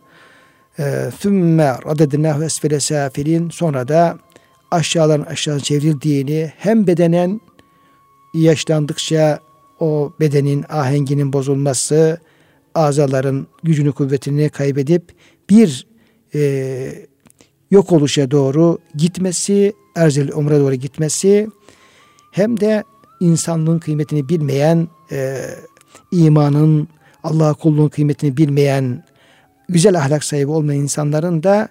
ee, 0.78 1.10
Sümme 1.18 1.64
radednahu 1.86 2.44
esfele 2.44 2.80
safilin 2.80 3.50
sonra 3.50 3.88
da 3.88 4.18
aşağıdan 4.70 5.20
aşağı 5.20 5.60
çevrildiğini 5.60 6.52
hem 6.56 6.86
bedenen 6.86 7.40
yaşlandıkça 8.34 9.40
o 9.80 10.12
bedenin 10.20 10.64
ahenginin 10.68 11.32
bozulması, 11.32 12.20
azaların 12.74 13.46
gücünü 13.62 13.92
kuvvetini 13.92 14.48
kaybedip 14.48 15.02
bir 15.50 15.86
e, 16.34 17.06
yok 17.70 17.92
oluşa 17.92 18.30
doğru 18.30 18.78
gitmesi, 18.94 19.72
erzil 19.96 20.32
umre 20.32 20.60
doğru 20.60 20.74
gitmesi 20.74 21.48
hem 22.32 22.60
de 22.60 22.84
insanlığın 23.20 23.78
kıymetini 23.78 24.28
bilmeyen, 24.28 24.88
e, 25.12 25.44
imanın, 26.12 26.88
Allah'a 27.22 27.54
kulluğun 27.54 27.88
kıymetini 27.88 28.36
bilmeyen 28.36 29.04
güzel 29.68 29.98
ahlak 29.98 30.24
sahibi 30.24 30.50
olmayan 30.50 30.82
insanların 30.82 31.42
da 31.42 31.68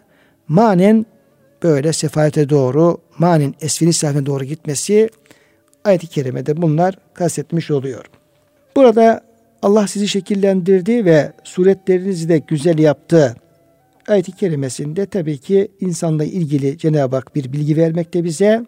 manen 0.48 1.06
böyle 1.64 1.94
sefalete 1.94 2.50
doğru, 2.50 2.98
manen 3.18 3.54
esfili 3.62 3.94
sahibine 3.94 4.26
doğru 4.26 4.44
gitmesi 4.44 5.10
ayet-i 5.84 6.08
kerimede 6.08 6.62
bunlar 6.62 6.96
kastetmiş 7.14 7.72
oluyor. 7.72 8.06
Burada 8.76 9.22
Allah 9.62 9.88
sizi 9.88 10.08
şekillendirdi 10.08 11.06
ve 11.06 11.34
suretlerinizi 11.44 12.30
de 12.30 12.38
güzel 12.38 12.80
yaptı. 12.80 13.36
Ayet-i 14.08 14.32
kerimesinde 14.32 15.06
tabii 15.06 15.38
ki 15.38 15.68
insanla 15.80 16.24
ilgili 16.24 16.78
Cenab-ı 16.78 17.16
Hak 17.16 17.36
bir 17.36 17.54
bilgi 17.54 17.78
vermekte 17.78 18.24
bize. 18.24 18.66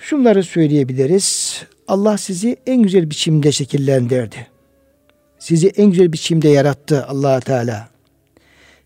Şunları 0.00 0.42
söyleyebiliriz. 0.44 1.62
Allah 1.88 2.18
sizi 2.18 2.56
en 2.66 2.82
güzel 2.82 3.10
biçimde 3.10 3.52
şekillendirdi. 3.52 4.57
Sizi 5.38 5.68
en 5.68 5.90
güzel 5.90 6.12
biçimde 6.12 6.48
yarattı 6.48 7.06
allah 7.06 7.40
Teala. 7.40 7.88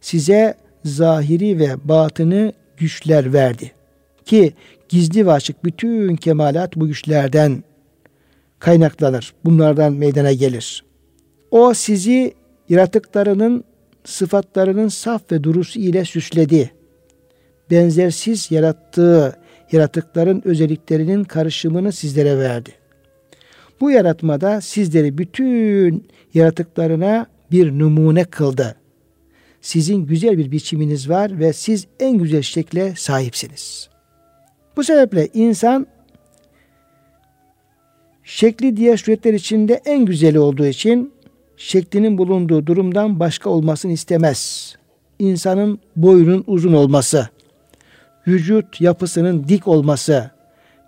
Size 0.00 0.54
zahiri 0.84 1.58
ve 1.58 1.76
batını 1.84 2.52
güçler 2.76 3.32
verdi. 3.32 3.72
Ki 4.24 4.52
gizli 4.88 5.26
ve 5.26 5.32
açık 5.32 5.64
bütün 5.64 6.16
kemalat 6.16 6.76
bu 6.76 6.86
güçlerden 6.86 7.64
kaynaklanır. 8.58 9.34
Bunlardan 9.44 9.92
meydana 9.92 10.32
gelir. 10.32 10.84
O 11.50 11.74
sizi 11.74 12.34
yaratıklarının 12.68 13.64
sıfatlarının 14.04 14.88
saf 14.88 15.32
ve 15.32 15.44
durusu 15.44 15.78
ile 15.78 16.04
süsledi. 16.04 16.70
Benzersiz 17.70 18.50
yarattığı 18.50 19.36
yaratıkların 19.72 20.42
özelliklerinin 20.44 21.24
karışımını 21.24 21.92
sizlere 21.92 22.38
verdi. 22.38 22.81
Bu 23.82 23.90
yaratmada 23.90 24.60
sizleri 24.60 25.18
bütün 25.18 26.06
yaratıklarına 26.34 27.26
bir 27.50 27.78
numune 27.78 28.24
kıldı. 28.24 28.76
Sizin 29.60 30.06
güzel 30.06 30.38
bir 30.38 30.50
biçiminiz 30.50 31.08
var 31.08 31.38
ve 31.38 31.52
siz 31.52 31.86
en 32.00 32.18
güzel 32.18 32.42
şekle 32.42 32.94
sahipsiniz. 32.96 33.88
Bu 34.76 34.84
sebeple 34.84 35.28
insan 35.34 35.86
şekli 38.24 38.76
diğer 38.76 38.96
suretler 38.96 39.34
içinde 39.34 39.80
en 39.84 40.04
güzeli 40.04 40.38
olduğu 40.38 40.66
için 40.66 41.12
şeklinin 41.56 42.18
bulunduğu 42.18 42.66
durumdan 42.66 43.20
başka 43.20 43.50
olmasını 43.50 43.92
istemez. 43.92 44.72
İnsanın 45.18 45.78
boyunun 45.96 46.44
uzun 46.46 46.72
olması, 46.72 47.28
vücut 48.26 48.80
yapısının 48.80 49.48
dik 49.48 49.68
olması, 49.68 50.30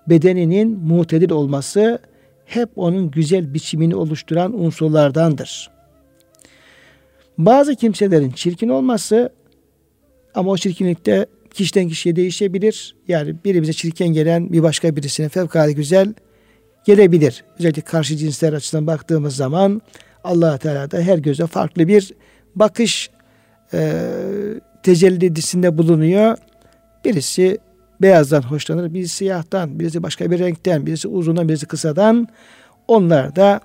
bedeninin 0.09 0.79
mutedil 0.79 1.31
olması 1.31 2.01
hep 2.45 2.69
onun 2.77 3.11
güzel 3.11 3.55
biçimini 3.55 3.97
oluşturan 3.97 4.61
unsurlardandır. 4.61 5.71
Bazı 7.39 7.75
kimselerin 7.75 8.31
çirkin 8.31 8.69
olması 8.69 9.33
ama 10.35 10.51
o 10.51 10.57
çirkinlikte 10.57 11.27
kişiden 11.55 11.89
kişiye 11.89 12.17
değişebilir. 12.17 12.97
Yani 13.09 13.35
birimize 13.45 13.73
çirkin 13.73 14.07
gelen 14.07 14.53
bir 14.53 14.63
başka 14.63 14.97
birisine 14.97 15.29
fevkalade 15.29 15.73
güzel 15.73 16.15
gelebilir. 16.85 17.45
Özellikle 17.59 17.83
karşı 17.83 18.17
cinsler 18.17 18.53
açısından 18.53 18.87
baktığımız 18.87 19.37
zaman 19.37 19.83
allah 20.25 20.59
Teala 20.59 20.91
da 20.91 21.01
her 21.01 21.19
göze 21.19 21.47
farklı 21.47 21.89
bir 21.89 22.13
bakış 22.57 23.11
e, 23.75 24.03
tecellisinde 24.83 25.79
bulunuyor. 25.79 26.39
Birisi 27.05 27.59
beyazdan 28.03 28.43
hoşlanır, 28.43 28.95
birisi 28.95 29.17
siyahtan, 29.17 29.81
birisi 29.81 30.03
başka 30.03 30.31
bir 30.31 30.39
renkten, 30.39 30.87
birisi 30.87 31.09
uzundan, 31.09 31.49
birisi 31.49 31.67
kısadan. 31.67 32.29
Onlar 32.89 33.37
da 33.37 33.61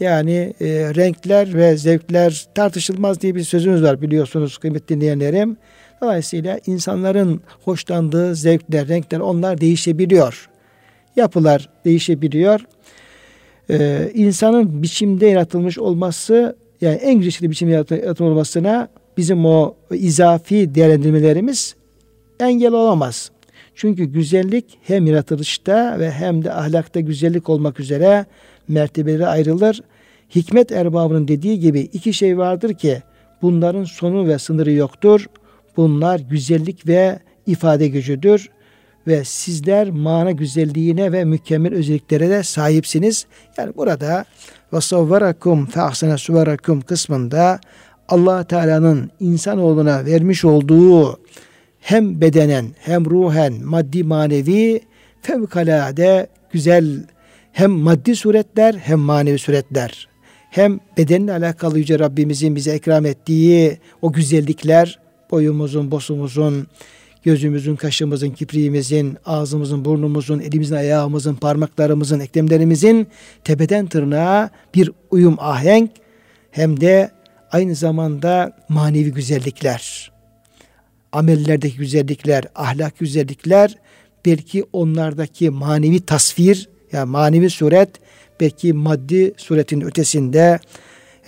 yani 0.00 0.54
e, 0.60 0.66
renkler 0.94 1.54
ve 1.54 1.76
zevkler 1.76 2.46
tartışılmaz 2.54 3.20
diye 3.20 3.34
bir 3.34 3.42
sözümüz 3.42 3.82
var 3.82 4.02
biliyorsunuz 4.02 4.58
kıymetli 4.58 4.88
dinleyenlerim. 4.88 5.56
Dolayısıyla 6.00 6.60
insanların 6.66 7.40
hoşlandığı 7.64 8.34
zevkler, 8.34 8.88
renkler 8.88 9.20
onlar 9.20 9.60
değişebiliyor. 9.60 10.48
Yapılar 11.16 11.68
değişebiliyor. 11.84 12.60
Ee, 13.70 14.10
insanın 14.14 14.82
biçimde 14.82 15.26
yaratılmış 15.26 15.78
olması 15.78 16.56
yani 16.80 16.94
en 16.94 17.14
güzel 17.14 17.50
biçimde 17.50 17.72
yaratılmış 17.72 18.20
olmasına 18.20 18.88
bizim 19.16 19.46
o 19.46 19.74
izafi 19.90 20.74
değerlendirmelerimiz 20.74 21.74
engel 22.40 22.72
olamaz. 22.72 23.30
Çünkü 23.74 24.04
güzellik 24.04 24.78
hem 24.82 25.06
yaratılışta 25.06 25.98
ve 25.98 26.10
hem 26.10 26.44
de 26.44 26.52
ahlakta 26.52 27.00
güzellik 27.00 27.48
olmak 27.48 27.80
üzere 27.80 28.26
mertebeleri 28.68 29.26
ayrılır. 29.26 29.82
Hikmet 30.34 30.72
erbabının 30.72 31.28
dediği 31.28 31.60
gibi 31.60 31.80
iki 31.80 32.12
şey 32.12 32.38
vardır 32.38 32.74
ki 32.74 33.02
bunların 33.42 33.84
sonu 33.84 34.28
ve 34.28 34.38
sınırı 34.38 34.72
yoktur. 34.72 35.26
Bunlar 35.76 36.20
güzellik 36.20 36.86
ve 36.86 37.18
ifade 37.46 37.88
gücüdür 37.88 38.50
ve 39.06 39.24
sizler 39.24 39.90
mana 39.90 40.30
güzelliğine 40.30 41.12
ve 41.12 41.24
mükemmel 41.24 41.74
özelliklere 41.74 42.30
de 42.30 42.42
sahipsiniz. 42.42 43.26
Yani 43.58 43.72
burada 43.76 44.24
ve 44.72 44.80
savvarakum 44.80 45.68
suvarakum 46.16 46.80
kısmında 46.80 47.60
Allah 48.08 48.44
Teala'nın 48.44 49.10
insanoğluna 49.20 50.04
vermiş 50.04 50.44
olduğu 50.44 51.18
hem 51.84 52.20
bedenen 52.20 52.66
hem 52.80 53.04
ruhen 53.04 53.64
maddi 53.64 54.04
manevi 54.04 54.80
fevkalade 55.22 56.26
güzel. 56.52 57.04
Hem 57.52 57.70
maddi 57.70 58.16
suretler 58.16 58.74
hem 58.74 58.98
manevi 58.98 59.38
suretler. 59.38 60.08
Hem 60.50 60.80
bedenle 60.98 61.32
alakalı 61.32 61.78
Yüce 61.78 61.98
Rabbimizin 61.98 62.56
bize 62.56 62.76
ikram 62.76 63.06
ettiği 63.06 63.78
o 64.02 64.12
güzellikler 64.12 64.98
boyumuzun, 65.30 65.90
bosumuzun, 65.90 66.66
gözümüzün, 67.22 67.76
kaşımızın, 67.76 68.30
kipriğimizin, 68.30 69.16
ağzımızın, 69.26 69.84
burnumuzun, 69.84 70.40
elimizin, 70.40 70.74
ayağımızın, 70.74 71.34
parmaklarımızın, 71.34 72.20
eklemlerimizin 72.20 73.06
tepeden 73.44 73.86
tırnağa 73.86 74.50
bir 74.74 74.90
uyum 75.10 75.36
ahenk 75.38 75.90
hem 76.50 76.80
de 76.80 77.10
aynı 77.52 77.74
zamanda 77.74 78.56
manevi 78.68 79.12
güzellikler, 79.12 80.12
amellerdeki 81.14 81.76
güzellikler, 81.76 82.44
ahlak 82.54 82.98
güzellikler, 82.98 83.78
belki 84.26 84.64
onlardaki 84.72 85.50
manevi 85.50 86.00
tasvir, 86.00 86.68
yani 86.92 87.10
manevi 87.10 87.50
suret, 87.50 87.90
belki 88.40 88.72
maddi 88.72 89.34
suretin 89.36 89.80
ötesinde 89.80 90.58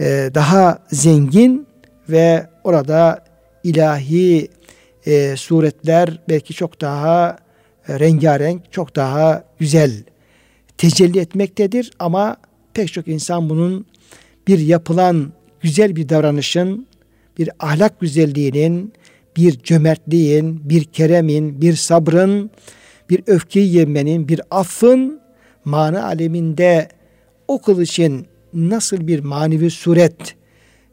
e, 0.00 0.30
daha 0.34 0.78
zengin 0.90 1.66
ve 2.08 2.46
orada 2.64 3.24
ilahi 3.64 4.48
e, 5.06 5.36
suretler 5.36 6.18
belki 6.28 6.54
çok 6.54 6.80
daha 6.80 7.38
e, 7.88 8.00
rengarenk, 8.00 8.72
çok 8.72 8.96
daha 8.96 9.44
güzel 9.58 9.92
tecelli 10.78 11.18
etmektedir. 11.18 11.90
Ama 11.98 12.36
pek 12.74 12.92
çok 12.92 13.08
insan 13.08 13.48
bunun 13.48 13.86
bir 14.48 14.58
yapılan 14.58 15.32
güzel 15.60 15.96
bir 15.96 16.08
davranışın, 16.08 16.86
bir 17.38 17.50
ahlak 17.58 18.00
güzelliğinin, 18.00 18.92
bir 19.36 19.58
cömertliğin, 19.58 20.60
bir 20.70 20.84
keremin, 20.84 21.60
bir 21.60 21.74
sabrın, 21.74 22.50
bir 23.10 23.22
öfkeyi 23.26 23.74
yemenin, 23.74 24.28
bir 24.28 24.40
affın 24.50 25.20
mana 25.64 26.04
aleminde 26.04 26.88
o 27.48 27.60
kılıçın 27.60 28.26
nasıl 28.54 29.06
bir 29.06 29.20
manevi 29.20 29.70
suret 29.70 30.34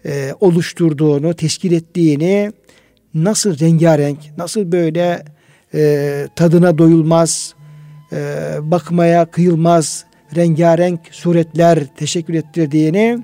e, 0.05 0.33
oluşturduğunu, 0.39 1.33
teşkil 1.33 1.71
ettiğini 1.71 2.51
nasıl 3.13 3.59
rengarenk, 3.59 4.19
nasıl 4.37 4.71
böyle 4.71 5.25
e, 5.73 6.27
tadına 6.35 6.77
doyulmaz, 6.77 7.53
e, 8.13 8.17
bakmaya 8.61 9.25
kıyılmaz 9.25 10.05
rengarenk 10.35 10.99
suretler 11.11 11.85
teşekkür 11.97 12.33
ettirdiğini 12.33 13.19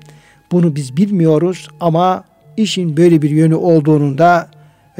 bunu 0.52 0.76
biz 0.76 0.96
bilmiyoruz 0.96 1.68
ama 1.80 2.24
işin 2.56 2.96
böyle 2.96 3.22
bir 3.22 3.30
yönü 3.30 3.54
olduğunun 3.54 4.18
da 4.18 4.50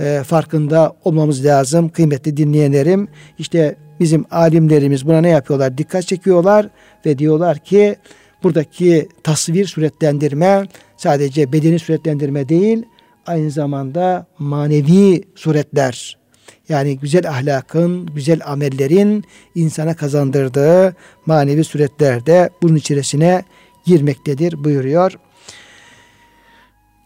e, 0.00 0.22
farkında 0.26 0.96
olmamız 1.04 1.44
lazım 1.44 1.88
kıymetli 1.88 2.36
dinleyenlerim. 2.36 3.08
İşte 3.38 3.76
bizim 4.00 4.24
alimlerimiz 4.30 5.06
buna 5.06 5.20
ne 5.20 5.28
yapıyorlar? 5.28 5.78
Dikkat 5.78 6.06
çekiyorlar 6.06 6.68
ve 7.06 7.18
diyorlar 7.18 7.58
ki 7.58 7.96
buradaki 8.42 9.08
tasvir 9.22 9.66
suretlendirme 9.66 10.64
sadece 10.96 11.52
bedeni 11.52 11.78
suretlendirme 11.78 12.48
değil 12.48 12.82
aynı 13.26 13.50
zamanda 13.50 14.26
manevi 14.38 15.22
suretler 15.34 16.20
yani 16.68 16.98
güzel 16.98 17.28
ahlakın, 17.28 18.06
güzel 18.06 18.40
amellerin 18.46 19.24
insana 19.54 19.96
kazandırdığı 19.96 20.96
manevi 21.26 21.64
suretler 21.64 22.26
de 22.26 22.50
bunun 22.62 22.76
içerisine 22.76 23.44
girmektedir 23.84 24.64
buyuruyor. 24.64 25.18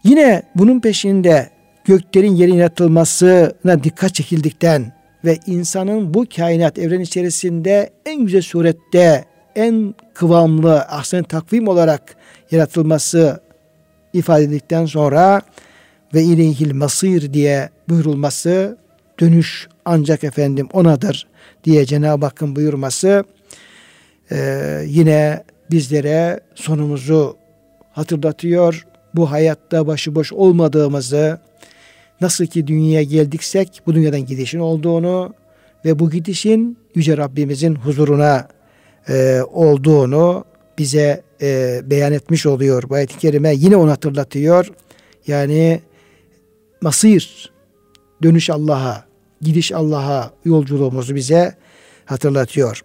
Yine 0.03 0.43
bunun 0.55 0.79
peşinde 0.79 1.54
göklerin 1.85 2.35
yerin 2.35 2.53
yaratılmasına 2.53 3.83
dikkat 3.83 4.15
çekildikten 4.15 4.93
ve 5.25 5.39
insanın 5.45 6.13
bu 6.13 6.25
kainat 6.35 6.79
evren 6.79 6.99
içerisinde 6.99 7.89
en 8.05 8.25
güzel 8.25 8.41
surette 8.41 9.25
en 9.55 9.95
kıvamlı 10.13 10.81
ahsen 10.81 11.23
takvim 11.23 11.67
olarak 11.67 12.15
yaratılması 12.51 13.39
ifade 14.13 14.43
edildikten 14.43 14.85
sonra 14.85 15.41
ve 16.13 16.23
ileyhil 16.23 16.73
masir 16.73 17.33
diye 17.33 17.69
buyurulması 17.89 18.77
dönüş 19.19 19.67
ancak 19.85 20.23
efendim 20.23 20.67
onadır 20.73 21.27
diye 21.63 21.85
Cenab-ı 21.85 22.25
Hakk'ın 22.25 22.55
buyurması 22.55 23.23
e, 24.31 24.37
yine 24.87 25.43
bizlere 25.71 26.39
sonumuzu 26.55 27.37
hatırlatıyor. 27.91 28.85
Bu 29.13 29.31
hayatta 29.31 29.87
başıboş 29.87 30.33
olmadığımızı, 30.33 31.39
nasıl 32.21 32.45
ki 32.45 32.67
dünyaya 32.67 33.03
geldiksek 33.03 33.81
bu 33.85 33.95
dünyadan 33.95 34.25
gidişin 34.25 34.59
olduğunu 34.59 35.33
ve 35.85 35.99
bu 35.99 36.09
gidişin 36.09 36.77
Yüce 36.95 37.17
Rabbimizin 37.17 37.75
huzuruna 37.75 38.47
e, 39.09 39.41
olduğunu 39.41 40.45
bize 40.77 41.23
e, 41.41 41.81
beyan 41.83 42.13
etmiş 42.13 42.45
oluyor. 42.45 42.83
Bu 42.89 42.93
ayet-i 42.93 43.17
kerime 43.17 43.53
yine 43.55 43.75
onu 43.75 43.91
hatırlatıyor. 43.91 44.71
Yani 45.27 45.81
masir, 46.81 47.51
dönüş 48.23 48.49
Allah'a, 48.49 49.05
gidiş 49.41 49.71
Allah'a 49.71 50.31
yolculuğumuzu 50.45 51.15
bize 51.15 51.55
hatırlatıyor. 52.05 52.81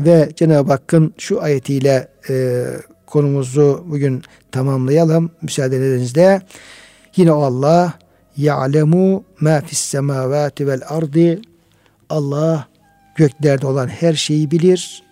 Ve 0.00 0.28
Cenab-ı 0.36 0.72
Hakk'ın 0.72 1.14
şu 1.18 1.42
ayetiyle 1.42 2.08
e, 2.28 2.64
konumuzu 3.06 3.84
bugün 3.86 4.22
tamamlayalım 4.52 5.30
müsaadenizle. 5.42 6.40
Yine 7.16 7.32
o 7.32 7.42
Allah 7.42 7.94
ya'lemu 8.36 9.24
ma 9.40 9.60
fis 9.60 9.78
semavati 9.78 10.66
vel 10.66 10.82
ardi 10.88 11.42
Allah 12.10 12.66
göklerde 13.16 13.66
olan 13.66 13.88
her 13.88 14.14
şeyi 14.14 14.50
bilir, 14.50 15.02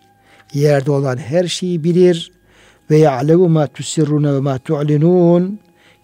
yerde 0.54 0.90
olan 0.90 1.16
her 1.16 1.46
şeyi 1.46 1.84
bilir 1.84 2.32
ve 2.90 2.98
ya'lemu 2.98 3.48
ma 3.48 3.66
tusirruna 3.66 4.34
ve 4.34 4.40
ma 4.40 4.58
tu'linun 4.58 5.58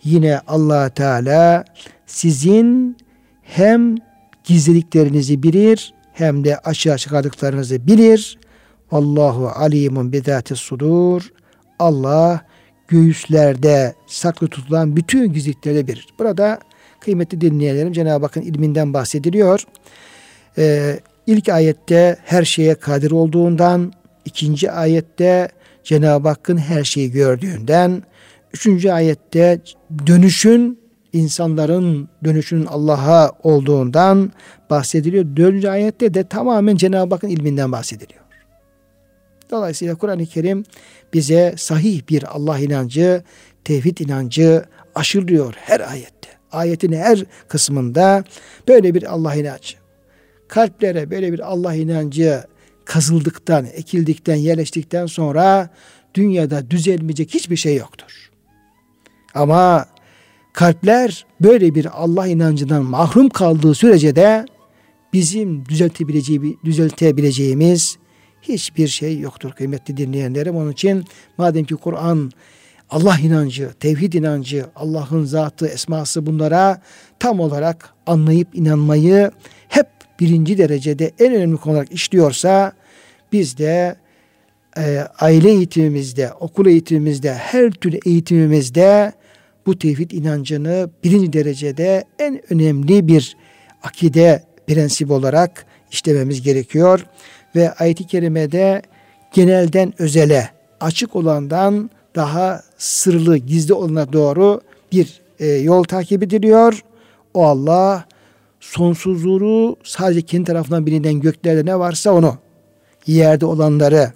yine 0.05 0.41
allah 0.47 0.89
Teala 0.89 1.65
sizin 2.07 2.97
hem 3.43 3.97
gizliliklerinizi 4.45 5.43
bilir 5.43 5.95
hem 6.13 6.45
de 6.45 6.59
açığa 6.59 6.99
çıkardıklarınızı 6.99 7.87
bilir. 7.87 8.39
Allahu 8.91 9.49
alimun 9.49 10.13
bidati 10.13 10.57
sudur. 10.57 11.33
Allah 11.79 12.41
göğüslerde 12.89 13.95
saklı 14.07 14.49
tutulan 14.49 14.97
bütün 14.97 15.33
gizlilikleri 15.33 15.89
bilir. 15.89 16.07
Burada 16.19 16.61
kıymetli 17.01 17.41
dinleyenlerim 17.41 17.93
Cenab-ı 17.93 18.25
Hakk'ın 18.25 18.43
ilminden 18.43 18.95
bahsediliyor. 18.95 19.65
Ee, 20.59 21.01
ilk 21.27 21.49
ayette 21.49 22.17
her 22.25 22.45
şeye 22.45 22.75
kadir 22.75 23.11
olduğundan, 23.11 23.93
ikinci 24.25 24.71
ayette 24.71 25.49
Cenab-ı 25.85 26.29
Hakk'ın 26.29 26.57
her 26.57 26.85
şeyi 26.85 27.11
gördüğünden, 27.11 28.03
Üçüncü 28.57 28.91
ayette 28.91 29.61
dönüşün 30.07 30.81
insanların 31.13 32.09
dönüşünün 32.25 32.67
Allah'a 32.67 33.33
olduğundan 33.43 34.33
bahsediliyor. 34.71 35.25
Dördüncü 35.37 35.69
ayette 35.69 36.15
de 36.15 36.29
tamamen 36.29 36.77
Cenab-ı 36.77 37.15
Hakk'ın 37.15 37.29
ilminden 37.29 37.73
bahsediliyor. 37.73 38.21
Dolayısıyla 39.51 39.95
Kur'an-ı 39.95 40.27
Kerim 40.27 40.65
bize 41.15 41.55
sahih 41.57 42.03
bir 42.09 42.37
Allah 42.37 42.59
inancı, 42.59 43.23
tevhid 43.65 43.99
inancı 43.99 44.65
aşılıyor 44.95 45.55
her 45.57 45.81
ayette. 45.81 46.16
Ayetin 46.53 46.93
her 46.93 47.25
kısmında 47.49 48.25
böyle 48.69 48.95
bir 48.95 49.13
Allah 49.13 49.35
inancı. 49.35 49.77
Kalplere 50.49 51.11
böyle 51.11 51.33
bir 51.33 51.53
Allah 51.53 51.75
inancı 51.75 52.45
kazıldıktan, 52.85 53.67
ekildikten, 53.67 54.37
yerleştikten 54.37 55.07
sonra 55.07 55.71
dünyada 56.15 56.71
düzelmeyecek 56.71 57.35
hiçbir 57.35 57.57
şey 57.57 57.77
yoktur. 57.77 58.31
Ama 59.35 59.87
kalpler 60.53 61.27
böyle 61.41 61.75
bir 61.75 62.03
Allah 62.03 62.27
inancından 62.27 62.85
mahrum 62.85 63.29
kaldığı 63.29 63.75
sürece 63.75 64.17
de 64.17 64.47
bizim 65.13 65.67
düzeltebileceği, 65.67 66.59
düzeltebileceğimiz 66.65 67.99
hiçbir 68.43 68.89
şey 68.89 69.21
yoktur 69.21 69.53
kıymetli 69.53 69.97
dinleyenlerim. 69.97 70.57
Onun 70.57 70.73
için 70.73 71.05
madem 71.39 71.65
ki 71.65 71.75
Kur'an 71.75 72.31
Allah 72.91 73.19
inancı, 73.23 73.71
tevhid 73.81 74.13
inancı, 74.13 74.67
Allah'ın 74.77 75.25
zatı, 75.25 75.67
esması 75.67 76.27
bunlara 76.27 76.81
tam 77.19 77.41
olarak 77.41 77.95
anlayıp 78.07 78.49
inanmayı 78.55 79.31
hep 79.69 79.87
birinci 80.21 80.59
derecede 80.59 81.13
en 81.19 81.35
önemli 81.35 81.57
konu 81.57 81.75
olarak 81.75 81.93
işliyorsa 81.93 82.73
biz 83.33 83.59
de 83.59 83.97
e, 84.79 85.07
aile 85.21 85.51
eğitimimizde, 85.51 86.33
okul 86.33 86.67
eğitimimizde, 86.67 87.35
her 87.35 87.71
türlü 87.71 87.99
eğitimimizde 88.07 89.13
bu 89.67 89.79
tevhid 89.79 90.11
inancını 90.11 90.91
birinci 91.05 91.33
derecede 91.33 92.05
en 92.19 92.53
önemli 92.53 93.09
bir 93.09 93.37
akide 93.83 94.45
prensip 94.67 95.11
olarak 95.11 95.67
işlememiz 95.91 96.43
gerekiyor. 96.43 97.07
Ve 97.57 97.73
ayet-i 97.73 98.07
kerimede 98.07 98.83
genelden 99.33 99.93
özele, 99.99 100.49
açık 100.81 101.17
olandan 101.17 101.91
daha 102.17 102.63
sırlı, 102.79 103.37
gizli 103.37 103.75
olana 103.75 104.13
doğru 104.13 104.61
bir 104.93 105.21
e, 105.39 105.47
yol 105.47 105.85
takip 105.85 106.23
ediliyor. 106.23 106.85
O 107.35 107.45
Allah 107.45 108.05
sonsuzluğu 108.61 109.77
sadece 109.85 110.23
kendi 110.23 110.45
tarafından 110.45 110.87
bilinen 110.87 111.21
göklerde 111.21 111.67
ne 111.67 111.79
varsa 111.79 112.13
onu, 112.13 112.39
yerde 113.07 113.47
olanları, 113.47 114.13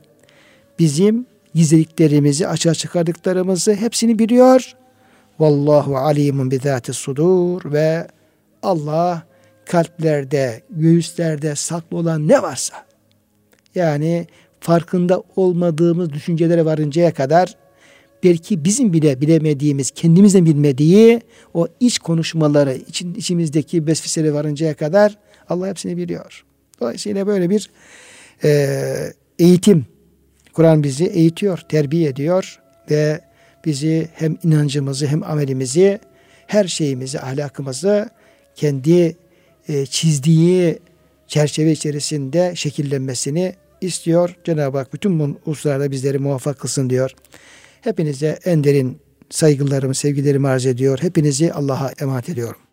bizim 0.78 1.26
gizlediklerimizi, 1.54 2.48
açığa 2.48 2.74
çıkardıklarımızı 2.74 3.74
hepsini 3.74 4.18
biliyor. 4.18 4.72
Vallahu 5.38 5.96
alimun 5.96 6.50
bizati 6.50 6.92
sudur 6.92 7.72
ve 7.72 8.06
Allah 8.62 9.22
kalplerde, 9.66 10.62
göğüslerde 10.70 11.54
saklı 11.54 11.96
olan 11.96 12.28
ne 12.28 12.42
varsa 12.42 12.74
yani 13.74 14.26
farkında 14.60 15.22
olmadığımız 15.36 16.12
düşüncelere 16.12 16.64
varıncaya 16.64 17.14
kadar 17.14 17.56
belki 18.24 18.64
bizim 18.64 18.92
bile 18.92 19.20
bilemediğimiz, 19.20 19.90
kendimizden 19.90 20.46
bilmediği 20.46 21.20
o 21.54 21.68
iç 21.80 21.98
konuşmaları, 21.98 22.74
için, 22.74 23.14
içimizdeki 23.14 23.86
besfiseleri 23.86 24.34
varıncaya 24.34 24.74
kadar 24.74 25.18
Allah 25.48 25.68
hepsini 25.68 25.96
biliyor. 25.96 26.44
Dolayısıyla 26.80 27.26
böyle 27.26 27.50
bir 27.50 27.70
e, 28.44 29.12
eğitim, 29.38 29.86
Kur'an 30.52 30.82
bizi 30.82 31.04
eğitiyor, 31.04 31.58
terbiye 31.68 32.08
ediyor 32.08 32.60
ve 32.90 33.20
bizi 33.64 34.08
hem 34.14 34.38
inancımızı 34.44 35.06
hem 35.06 35.22
amelimizi, 35.22 36.00
her 36.46 36.64
şeyimizi, 36.64 37.20
ahlakımızı 37.20 38.10
kendi 38.54 39.16
e, 39.68 39.86
çizdiği 39.86 40.78
çerçeve 41.26 41.72
içerisinde 41.72 42.52
şekillenmesini 42.54 43.54
istiyor. 43.80 44.36
Cenab-ı 44.44 44.78
Hak 44.78 44.92
bütün 44.92 45.20
bu 45.20 45.38
hususlarda 45.44 45.90
bizleri 45.90 46.18
muvaffak 46.18 46.58
kılsın 46.58 46.90
diyor. 46.90 47.14
Hepinize 47.80 48.38
en 48.44 48.64
derin 48.64 49.00
saygılarımı, 49.30 49.94
sevgilerimi 49.94 50.48
arz 50.48 50.66
ediyor. 50.66 50.98
Hepinizi 51.02 51.52
Allah'a 51.52 51.92
emanet 52.00 52.28
ediyorum. 52.28 52.69